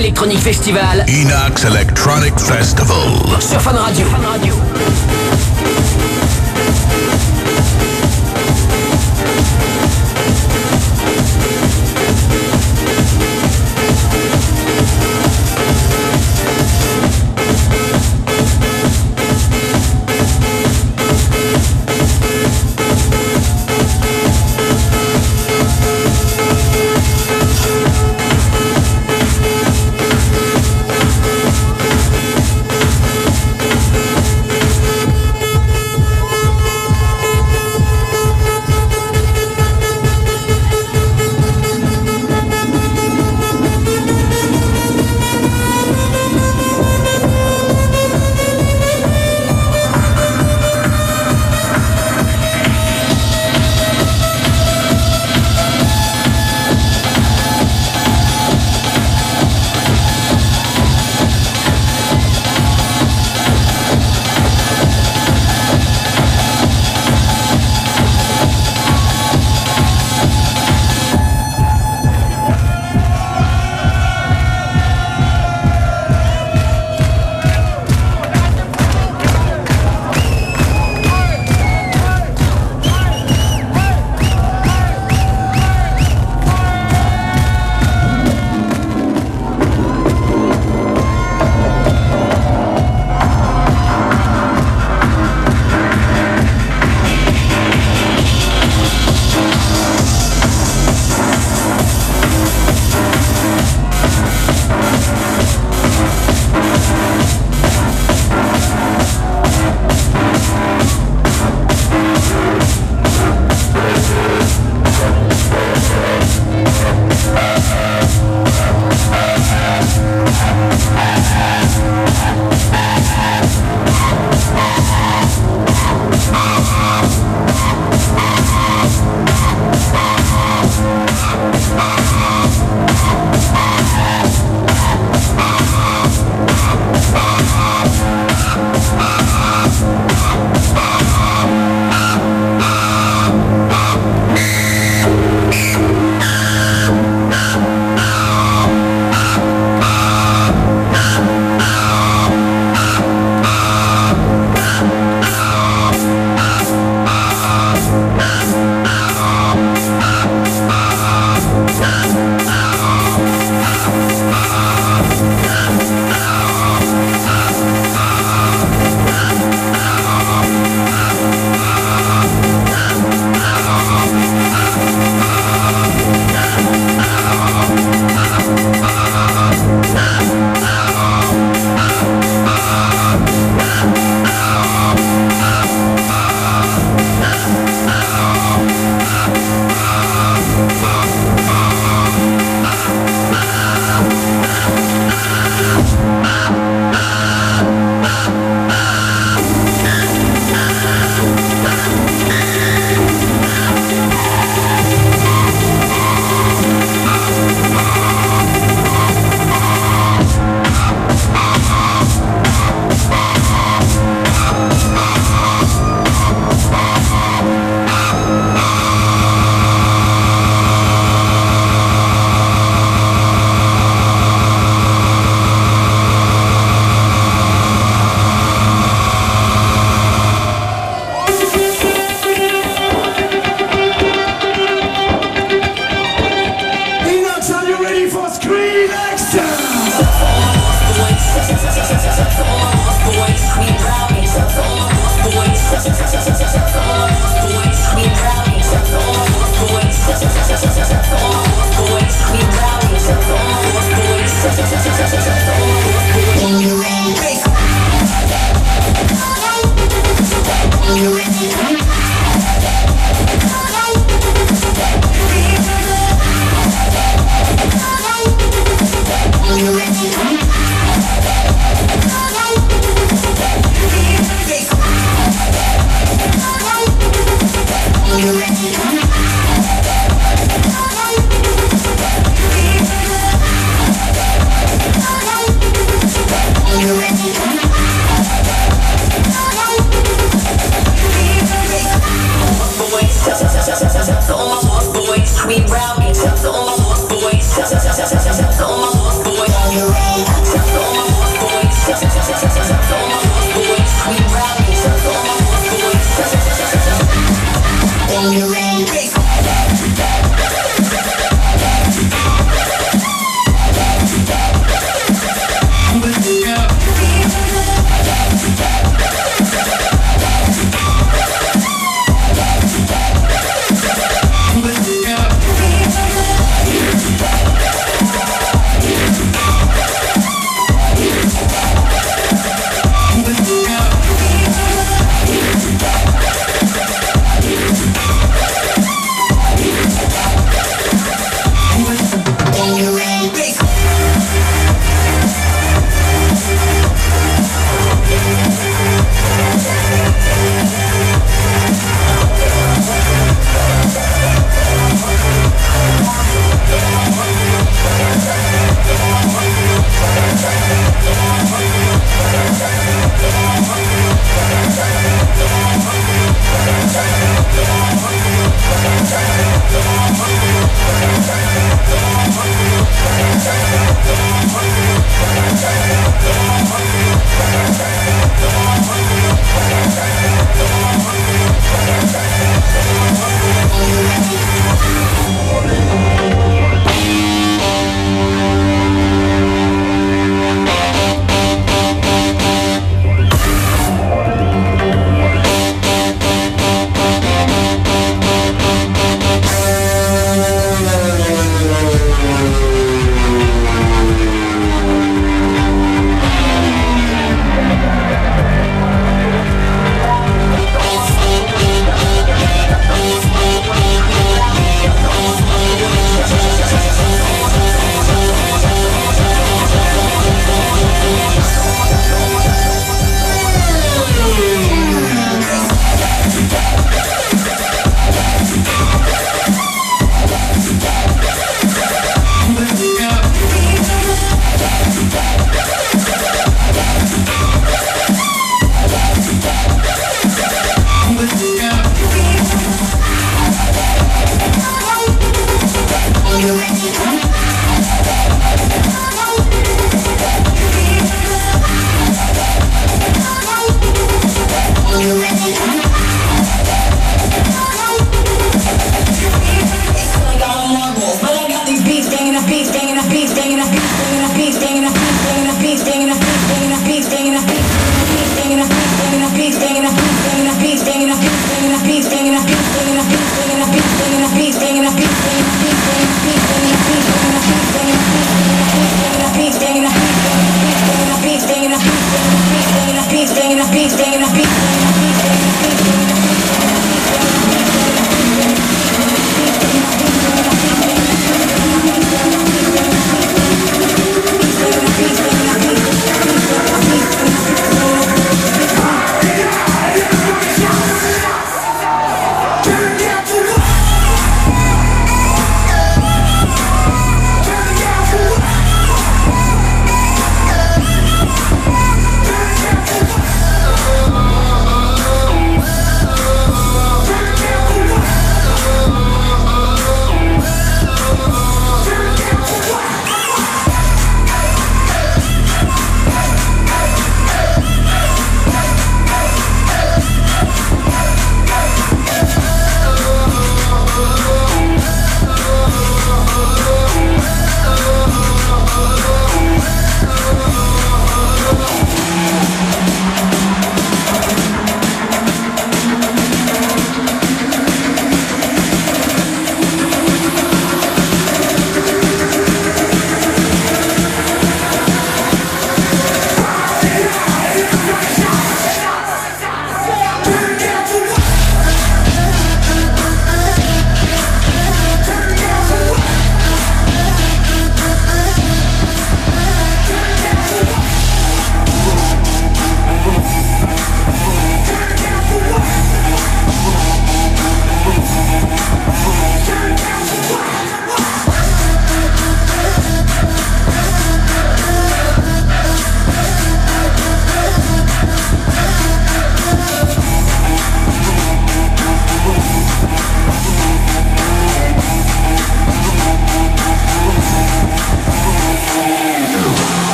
Electronic 0.00 0.38
Festival 0.38 1.04
Inox 1.08 1.64
Electronic 1.64 2.32
Festival. 2.40 2.96
sur 3.38 3.60
Fun 3.60 3.72
Radio. 3.76 4.06
Inox 4.06 4.29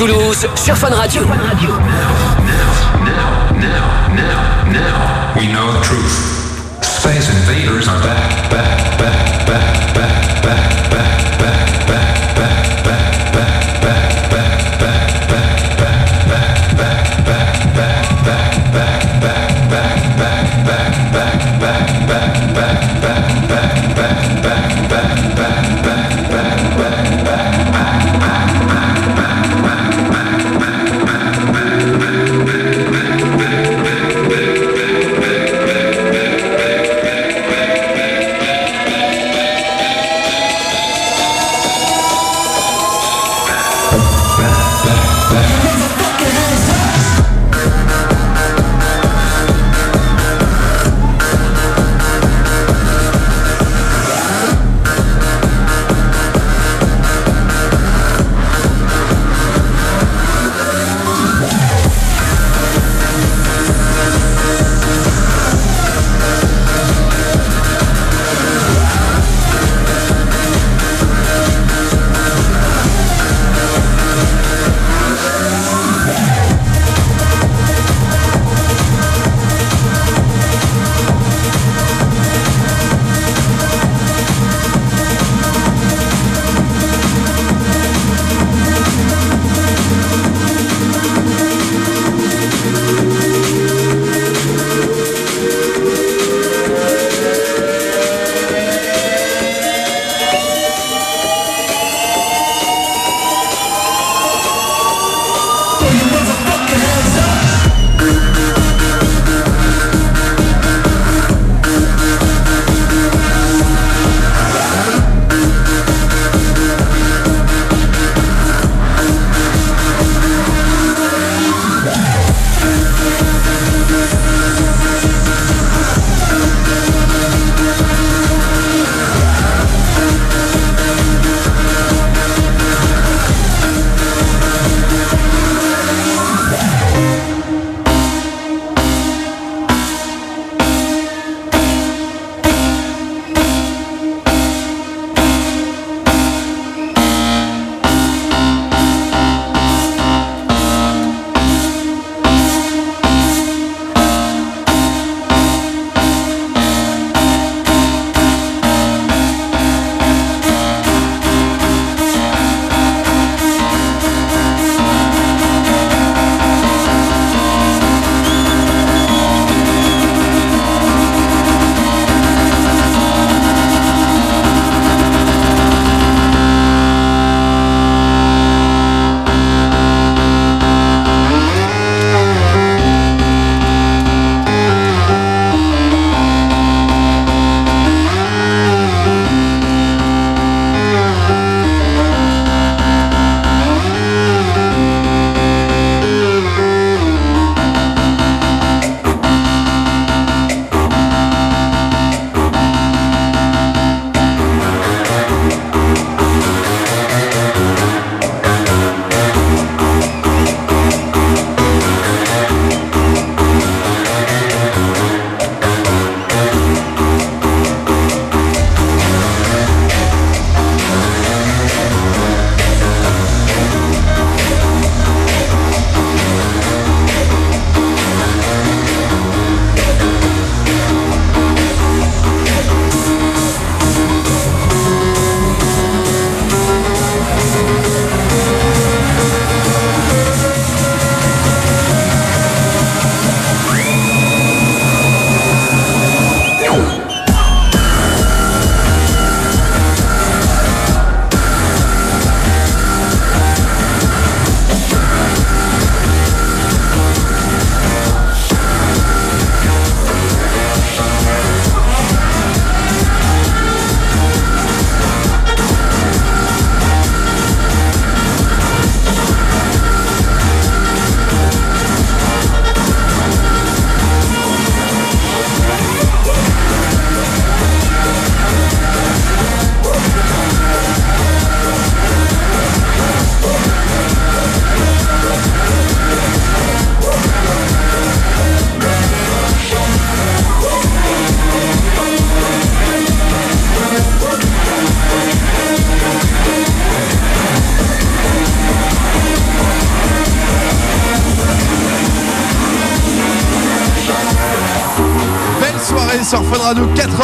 Toulouse 0.00 0.48
sur 0.54 0.74
Fun 0.78 0.88
Radio. 0.88 1.20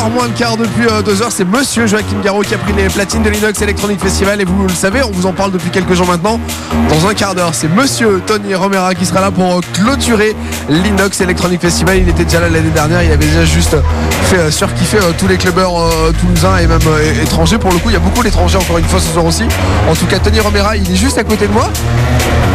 Radio, 0.07 0.11
4h 0.11 0.13
moins 0.13 0.27
le 0.27 0.33
quart 0.33 0.57
depuis 0.57 0.85
2h. 0.85 1.27
C'est 1.31 1.45
monsieur 1.45 1.87
Joachim 1.87 2.21
Garraud 2.23 2.43
qui 2.43 2.55
a 2.55 2.59
pris 2.59 2.73
les 2.73 2.89
platines 2.89 3.23
de 3.23 3.31
l'Inox 3.31 3.61
Electronic 3.61 4.01
Festival. 4.01 4.41
Et 4.41 4.45
vous 4.45 4.67
le 4.67 4.75
savez, 4.75 5.03
on 5.03 5.11
vous 5.11 5.27
en 5.27 5.33
parle 5.33 5.53
depuis 5.53 5.71
quelques 5.71 5.95
jours 5.95 6.07
maintenant. 6.07 6.41
Dans 6.89 7.07
un 7.07 7.15
quart 7.15 7.35
d'heure, 7.35 7.55
c'est 7.55 7.69
monsieur 7.69 8.23
Tony 8.27 8.55
Romera 8.55 8.95
qui 8.95 9.07
sera 9.07 9.21
là 9.21 9.31
pour 9.31 9.57
euh, 9.57 9.61
clôturer 9.73 10.35
l'Inox 10.69 11.21
Electronic 11.21 11.61
Festival. 11.61 11.99
Il 11.99 12.09
était 12.09 12.25
déjà 12.25 12.41
là 12.41 12.49
l'année 12.49 12.71
dernière. 12.71 13.03
Il 13.03 13.13
avait 13.13 13.27
déjà 13.27 13.45
juste 13.45 13.77
fait 14.25 14.39
euh, 14.39 14.51
surkiffer 14.51 14.99
euh, 14.99 15.13
tous 15.19 15.29
les 15.29 15.37
clubbers 15.37 15.71
euh, 15.75 16.13
toulousains 16.21 16.59
et 16.59 16.67
même 16.67 16.79
euh, 16.87 17.23
étrangers. 17.23 17.59
Pour 17.59 17.73
le 17.73 17.79
coup, 17.79 17.91
il 17.91 17.95
y 17.95 17.97
a 17.97 18.01
beaucoup 18.01 18.23
d'étrangers 18.23 18.59
encore 18.59 18.79
une 18.79 18.85
fois 18.85 19.01
ce 19.01 19.13
soir 19.13 19.25
aussi. 19.25 19.45
En 19.89 19.95
tout 19.95 20.07
cas, 20.07 20.19
Tony 20.19 20.41
Romera, 20.41 20.77
il 20.77 20.91
est 20.91 20.97
juste 20.97 21.19
à 21.19 21.25
côté 21.25 21.47
de 21.47 21.53
moi. 21.53 21.71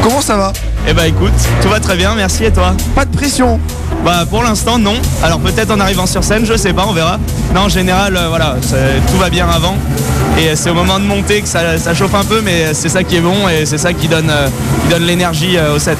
Comment 0.03 0.21
ça 0.21 0.35
va? 0.35 0.53
Eh 0.87 0.93
bah 0.93 1.07
écoute, 1.07 1.31
tout 1.61 1.69
va 1.69 1.79
très 1.79 1.95
bien, 1.95 2.15
merci 2.15 2.43
et 2.43 2.51
toi? 2.51 2.73
Pas 2.95 3.05
de 3.05 3.15
pression 3.15 3.59
Bah 4.03 4.25
pour 4.29 4.43
l'instant 4.43 4.79
non. 4.79 4.95
Alors 5.23 5.39
peut-être 5.39 5.71
en 5.71 5.79
arrivant 5.79 6.05
sur 6.07 6.23
scène, 6.23 6.45
je 6.45 6.57
sais 6.57 6.73
pas, 6.73 6.85
on 6.87 6.93
verra. 6.93 7.19
Non 7.53 7.61
en 7.61 7.69
général, 7.69 8.17
euh, 8.17 8.29
voilà, 8.29 8.55
tout 9.11 9.17
va 9.17 9.29
bien 9.29 9.47
avant. 9.47 9.75
Et 10.39 10.47
euh, 10.47 10.53
c'est 10.55 10.69
au 10.69 10.73
moment 10.73 10.99
de 10.99 11.05
monter 11.05 11.41
que 11.41 11.47
ça, 11.47 11.77
ça 11.77 11.93
chauffe 11.93 12.15
un 12.15 12.23
peu, 12.23 12.41
mais 12.41 12.73
c'est 12.73 12.89
ça 12.89 13.03
qui 13.03 13.17
est 13.17 13.21
bon 13.21 13.47
et 13.49 13.65
c'est 13.65 13.77
ça 13.77 13.93
qui 13.93 14.07
donne, 14.07 14.29
euh, 14.29 14.47
qui 14.83 14.89
donne 14.93 15.03
l'énergie 15.03 15.57
euh, 15.57 15.75
au 15.75 15.79
set. 15.79 15.97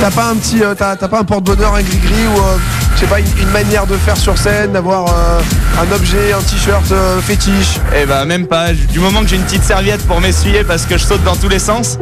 T'as 0.00 0.10
pas 0.10 0.26
un 0.30 0.36
petit, 0.36 0.62
euh, 0.62 0.74
t'as 0.76 0.96
pas 0.96 1.18
un 1.18 1.24
porte-bonheur, 1.24 1.74
un 1.74 1.82
gris-gris 1.82 2.26
ou 2.34 2.38
euh, 2.38 2.56
je 2.94 3.00
sais 3.00 3.06
pas 3.06 3.18
une, 3.18 3.26
une 3.40 3.50
manière 3.50 3.86
de 3.86 3.96
faire 3.96 4.16
sur 4.16 4.36
scène, 4.38 4.72
d'avoir 4.72 5.06
euh, 5.08 5.40
un 5.80 5.94
objet, 5.96 6.32
un 6.32 6.42
t-shirt 6.42 6.92
euh, 6.92 7.20
fétiche? 7.20 7.78
Et 8.00 8.06
bah 8.06 8.24
même 8.24 8.46
pas. 8.46 8.72
Du 8.72 9.00
moment 9.00 9.22
que 9.22 9.28
j'ai 9.28 9.36
une 9.36 9.42
petite 9.42 9.64
serviette 9.64 10.06
pour 10.06 10.20
m'essuyer 10.20 10.64
parce 10.64 10.84
que 10.84 10.96
je 10.98 11.04
saute 11.04 11.24
dans 11.24 11.36
tous 11.36 11.48
les 11.48 11.58
sens, 11.58 11.98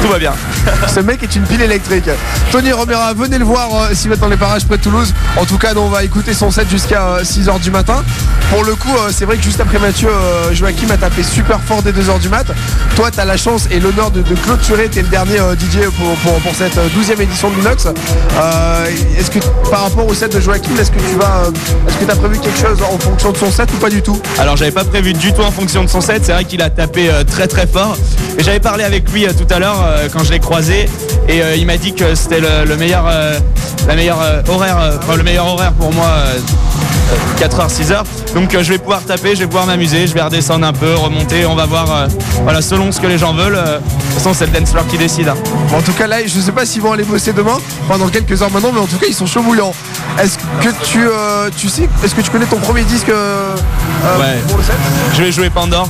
tout 0.00 0.08
va 0.08 0.18
bien. 0.18 0.32
Ce 0.92 1.00
mec 1.00 1.22
est 1.22 1.34
une 1.36 1.42
pile 1.44 1.62
électrique. 1.62 2.08
Tony 2.52 2.72
Romera, 2.72 3.12
venez 3.14 3.38
le 3.38 3.44
voir 3.44 3.68
euh, 3.74 3.94
s'il 3.94 4.10
va 4.10 4.16
dans 4.16 4.28
les 4.28 4.36
parages 4.36 4.64
près 4.66 4.78
de 4.78 4.82
Toulouse. 4.82 5.12
En 5.36 5.44
tout 5.44 5.58
cas, 5.58 5.74
nous, 5.74 5.80
on 5.80 5.88
va 5.88 6.04
écouter 6.04 6.34
son 6.34 6.50
set 6.50 6.68
jusqu'à 6.70 7.18
6h 7.22 7.60
du 7.60 7.70
matin. 7.70 8.02
Pour 8.50 8.64
le 8.64 8.74
coup, 8.74 8.94
euh, 8.96 9.10
c'est 9.12 9.24
vrai 9.24 9.36
que 9.36 9.42
juste 9.42 9.60
après 9.60 9.78
Mathieu, 9.78 10.08
euh, 10.08 10.52
Joachim 10.54 10.90
a 10.90 10.96
tapé 10.96 11.22
super 11.22 11.60
fort 11.60 11.82
dès 11.82 11.92
2h 11.92 12.20
du 12.20 12.28
mat. 12.28 12.46
Toi, 12.96 13.10
tu 13.10 13.20
as 13.20 13.24
la 13.24 13.36
chance 13.36 13.66
et 13.70 13.80
l'honneur 13.80 14.10
de, 14.10 14.22
de 14.22 14.34
clôturer. 14.34 14.88
Tu 14.90 15.00
es 15.00 15.02
le 15.02 15.08
dernier 15.08 15.40
euh, 15.40 15.54
DJ 15.54 15.86
pour, 15.98 16.14
pour, 16.16 16.34
pour 16.40 16.54
cette 16.54 16.76
euh, 16.78 16.88
12e 16.98 17.20
édition 17.20 17.50
de 17.50 17.56
Linux. 17.56 17.86
Euh, 17.86 18.86
est-ce 19.18 19.30
que 19.30 19.38
par 19.70 19.82
rapport 19.84 20.06
au 20.06 20.14
set 20.14 20.34
de 20.34 20.40
Joachim, 20.40 20.76
est-ce 20.78 20.90
que 20.90 20.98
tu 20.98 21.16
vas, 21.18 21.44
euh, 21.46 21.50
est-ce 21.88 21.96
que 21.96 22.04
tu 22.04 22.10
as 22.10 22.16
prévu 22.16 22.38
quelque 22.38 22.58
chose 22.58 22.78
en 22.82 22.98
fonction 22.98 23.32
de 23.32 23.36
son 23.36 23.50
set 23.50 23.68
ou 23.72 23.76
pas 23.78 23.90
du 23.90 24.02
tout? 24.02 24.20
Alors 24.38 24.56
j'avais 24.56 24.70
pas 24.70 24.84
prévu 24.84 25.12
du 25.12 25.32
tout 25.32 25.42
en 25.42 25.50
fonction 25.50 25.82
de 25.84 25.88
son 25.88 26.00
set, 26.00 26.22
c'est 26.24 26.32
vrai 26.32 26.44
qu'il 26.44 26.62
a 26.62 26.70
tapé 26.70 27.10
euh, 27.10 27.24
très 27.24 27.46
très 27.46 27.66
fort. 27.66 27.96
Et 28.38 28.42
j'avais 28.42 28.60
parlé 28.60 28.84
avec 28.84 29.10
lui 29.10 29.26
euh, 29.26 29.32
tout 29.32 29.52
à 29.52 29.58
l'heure 29.58 29.63
euh, 29.72 30.08
quand 30.12 30.24
je 30.24 30.30
l'ai 30.32 30.40
croisé 30.40 30.88
et 31.28 31.42
euh, 31.42 31.56
il 31.56 31.66
m'a 31.66 31.76
dit 31.76 31.94
que 31.94 32.14
c'était 32.14 32.40
le, 32.40 32.64
le 32.66 32.76
meilleur, 32.76 33.04
euh, 33.08 33.38
la 33.88 33.94
meilleure 33.94 34.18
horaire, 34.48 34.76
enfin, 35.02 35.16
le 35.16 35.22
meilleur 35.22 35.46
horaire 35.46 35.72
pour 35.72 35.92
moi. 35.92 36.06
euh, 36.06 36.38
4h, 37.38 37.68
6h. 37.68 38.02
Donc 38.34 38.54
euh, 38.54 38.62
je 38.64 38.70
vais 38.72 38.78
pouvoir 38.78 39.02
taper, 39.04 39.34
je 39.34 39.40
vais 39.40 39.46
pouvoir 39.46 39.66
m'amuser, 39.66 40.06
je 40.06 40.14
vais 40.14 40.22
redescendre 40.22 40.66
un 40.66 40.72
peu, 40.72 40.94
remonter, 40.94 41.44
on 41.44 41.54
va 41.54 41.66
voir 41.66 41.86
euh, 41.92 42.06
voilà, 42.44 42.62
selon 42.62 42.90
ce 42.92 42.98
que 43.00 43.06
les 43.06 43.18
gens 43.18 43.34
veulent. 43.34 43.54
euh, 43.56 43.78
de 43.78 43.82
toute 43.82 44.14
façon 44.14 44.32
c'est 44.32 44.46
le 44.46 44.58
dance 44.58 44.70
floor 44.70 44.86
qui 44.86 44.96
décide. 44.96 45.28
hein. 45.28 45.36
Bon, 45.70 45.78
en 45.78 45.82
tout 45.82 45.92
cas 45.92 46.06
là, 46.06 46.16
je 46.26 46.40
sais 46.40 46.50
pas 46.52 46.64
s'ils 46.64 46.80
vont 46.80 46.92
aller 46.92 47.04
bosser 47.04 47.32
demain, 47.34 47.58
enfin 47.86 47.98
dans 47.98 48.08
quelques 48.08 48.40
heures 48.42 48.50
maintenant, 48.50 48.70
mais 48.72 48.80
en 48.80 48.86
tout 48.86 48.96
cas 48.96 49.06
ils 49.08 49.14
sont 49.14 49.26
chauds 49.26 49.42
bouillants. 49.42 49.74
Est-ce 50.18 50.38
que 50.38 50.70
tu, 50.84 51.06
tu 51.58 51.68
sais, 51.68 51.88
est-ce 52.02 52.14
que 52.14 52.22
tu 52.22 52.30
connais 52.30 52.46
ton 52.46 52.58
premier 52.58 52.82
disque 52.84 53.08
Ouais. 53.08 54.38
pour 54.48 54.56
le 54.58 54.64
set? 54.64 54.74
Je 55.14 55.22
vais 55.22 55.30
jouer 55.32 55.50
Pandore, 55.50 55.88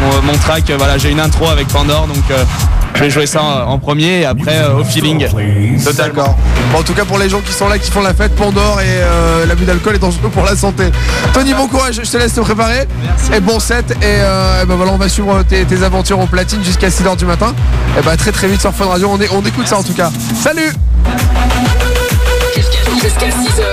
mon, 0.00 0.22
mon 0.32 0.38
track, 0.38 0.64
voilà, 0.78 0.96
j'ai 0.98 1.10
une 1.10 1.20
intro 1.20 1.48
avec 1.48 1.68
Pandore, 1.68 2.06
donc 2.06 2.24
je 2.94 3.00
vais 3.00 3.10
jouer 3.10 3.26
ça 3.26 3.66
en 3.66 3.78
premier 3.78 4.20
et 4.20 4.24
après 4.24 4.58
euh, 4.58 4.78
au 4.80 4.84
feeling. 4.84 5.26
Totalement. 5.82 6.36
Bon, 6.72 6.78
en 6.78 6.82
tout 6.82 6.94
cas 6.94 7.04
pour 7.04 7.18
les 7.18 7.28
gens 7.28 7.40
qui 7.40 7.52
sont 7.52 7.68
là, 7.68 7.78
qui 7.78 7.90
font 7.90 8.00
la 8.02 8.14
fête, 8.14 8.34
Pandore 8.36 8.80
et 8.80 8.84
euh, 8.86 9.46
l'abus 9.46 9.64
d'alcool 9.64 9.96
est 9.96 9.98
dangereux 9.98 10.30
pour 10.30 10.44
la 10.44 10.56
santé. 10.56 10.84
Tony, 11.32 11.54
bon 11.54 11.66
courage, 11.66 12.00
je 12.02 12.10
te 12.10 12.16
laisse 12.16 12.34
te 12.34 12.40
préparer. 12.40 12.86
Et 13.34 13.40
bon 13.40 13.58
set, 13.58 13.90
et, 13.90 13.94
euh, 14.04 14.62
et 14.62 14.66
ben 14.66 14.76
voilà, 14.76 14.92
on 14.92 14.96
va 14.96 15.08
suivre 15.08 15.42
tes, 15.42 15.64
tes 15.64 15.82
aventures 15.82 16.20
au 16.20 16.26
platine 16.26 16.62
jusqu'à 16.62 16.88
6h 16.88 17.16
du 17.16 17.26
matin. 17.26 17.54
Et 17.98 18.02
bah 18.02 18.16
très 18.16 18.32
très 18.32 18.48
vite 18.48 18.60
sur 18.60 18.72
Fun 18.72 18.86
Radio, 18.86 19.08
on, 19.10 19.20
est, 19.20 19.30
on 19.32 19.42
écoute 19.42 19.66
ça 19.66 19.78
en 19.78 19.82
tout 19.82 19.94
cas. 19.94 20.10
Salut 20.40 20.72
Jusqu'à 23.02 23.26
6h. 23.26 23.64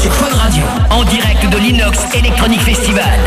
Sur 0.00 0.12
Fun 0.14 0.36
Radio, 0.36 0.62
en 0.90 1.04
direct 1.04 1.48
de 1.50 1.58
l'Inox 1.58 1.98
Electronic 2.14 2.60
Festival. 2.62 3.20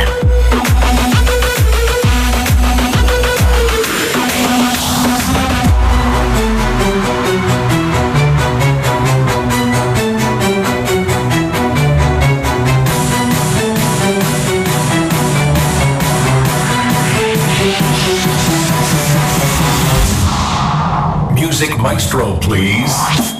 Music 21.65 21.81
Maestro, 21.81 22.37
please. 22.37 23.34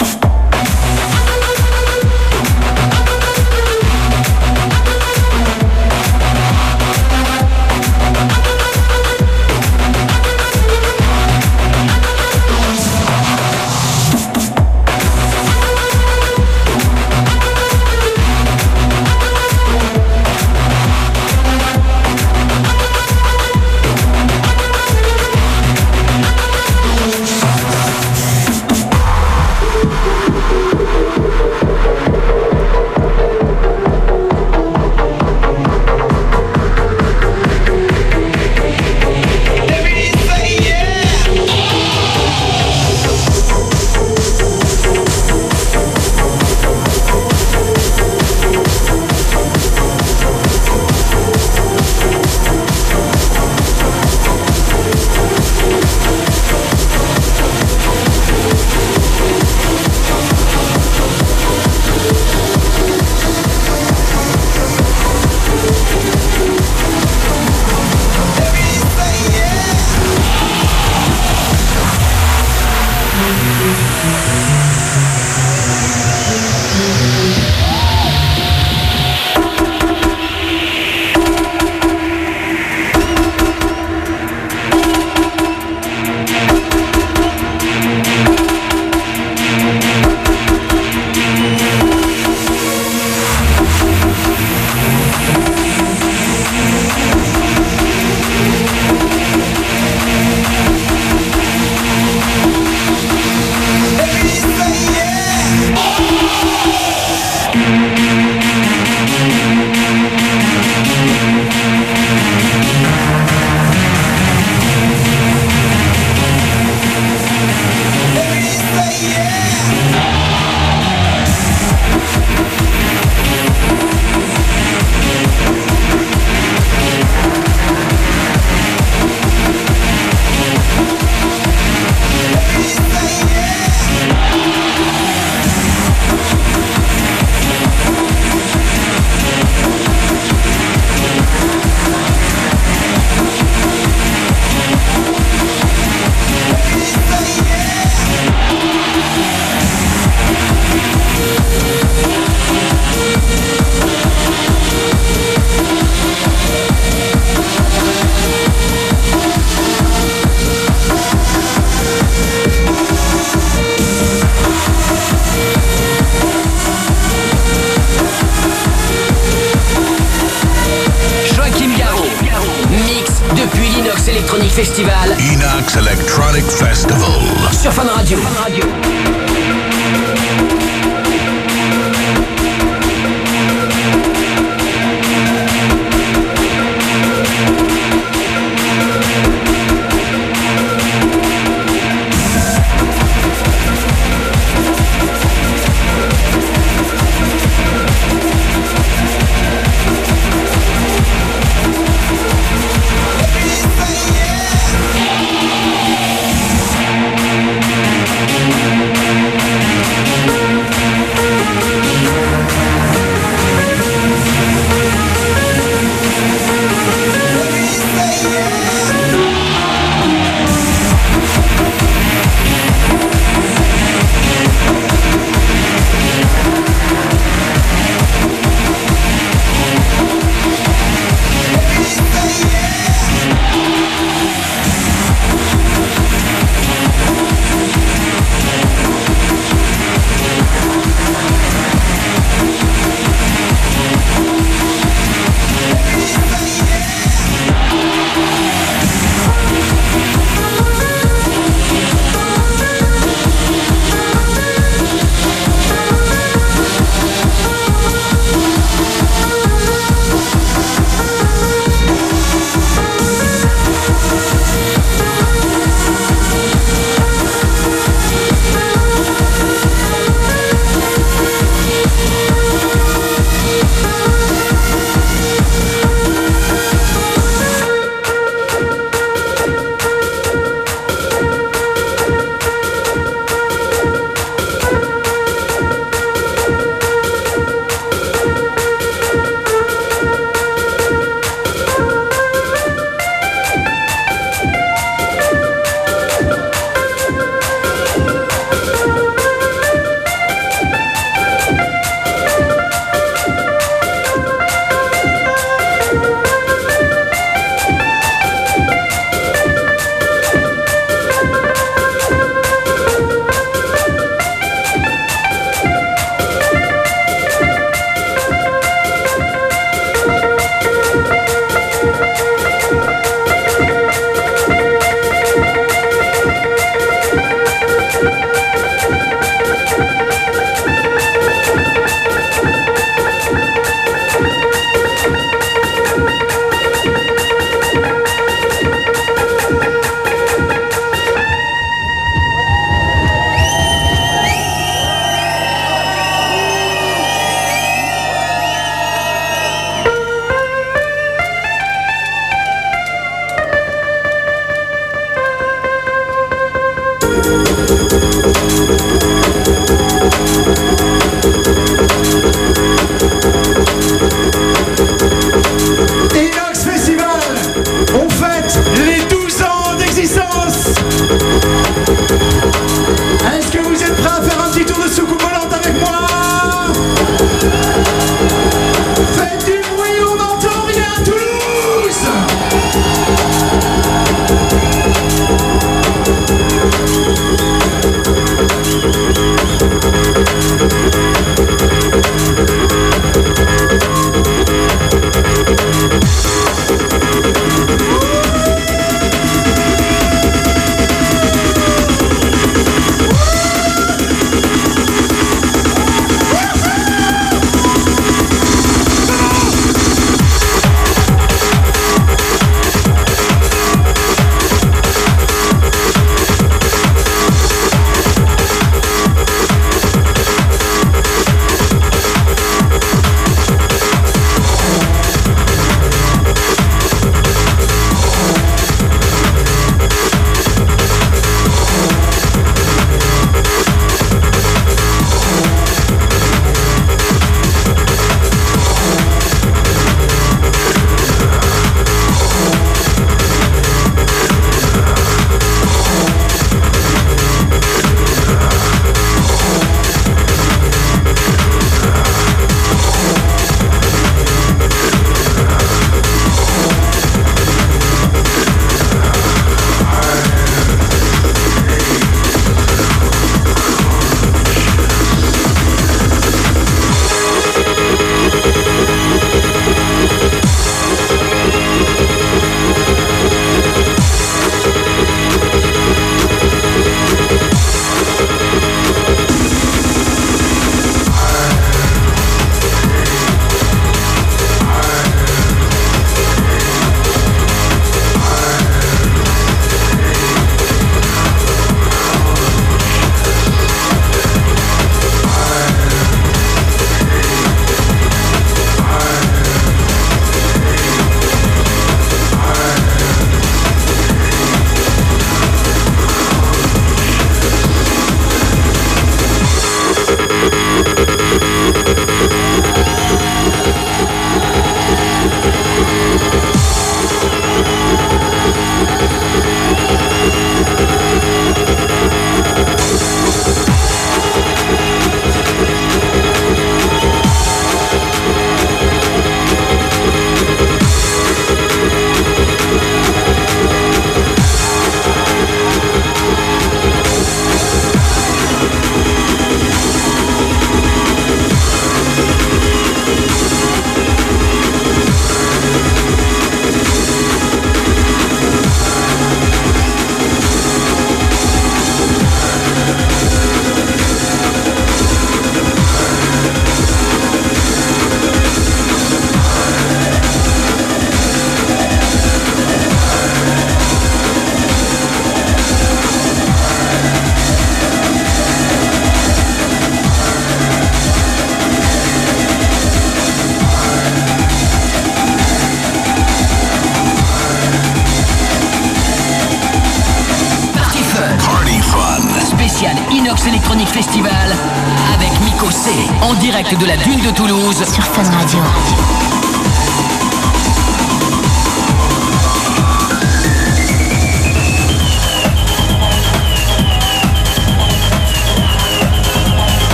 Direct 586.69 586.81
de 586.81 586.87
la 586.87 586.94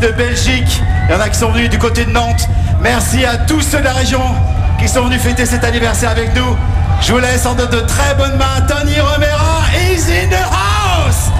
De 0.00 0.12
Belgique, 0.12 0.80
il 1.08 1.12
y 1.12 1.16
en 1.16 1.20
a 1.20 1.28
qui 1.28 1.36
sont 1.36 1.50
venus 1.50 1.70
du 1.70 1.78
côté 1.78 2.04
de 2.04 2.10
Nantes. 2.12 2.48
Merci 2.80 3.24
à 3.24 3.36
tous 3.36 3.60
ceux 3.62 3.78
de 3.78 3.84
la 3.84 3.92
région 3.92 4.22
qui 4.78 4.86
sont 4.86 5.02
venus 5.02 5.20
fêter 5.20 5.44
cet 5.44 5.64
anniversaire 5.64 6.10
avec 6.10 6.36
nous. 6.36 6.56
Je 7.00 7.12
vous 7.12 7.18
laisse 7.18 7.44
en 7.46 7.54
de, 7.54 7.64
très 7.64 8.14
bonnes 8.14 8.36
mains. 8.36 8.60
Tony 8.68 9.00
Romera 9.00 9.64
is 9.92 10.08
in 10.08 10.28
the 10.28 10.36
house 10.36 11.32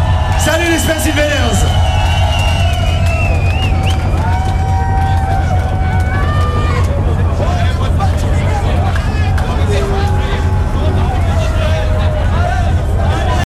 Salut 0.44 0.70
les 0.72 0.78
Space 0.78 1.06
Invaders 1.06 1.87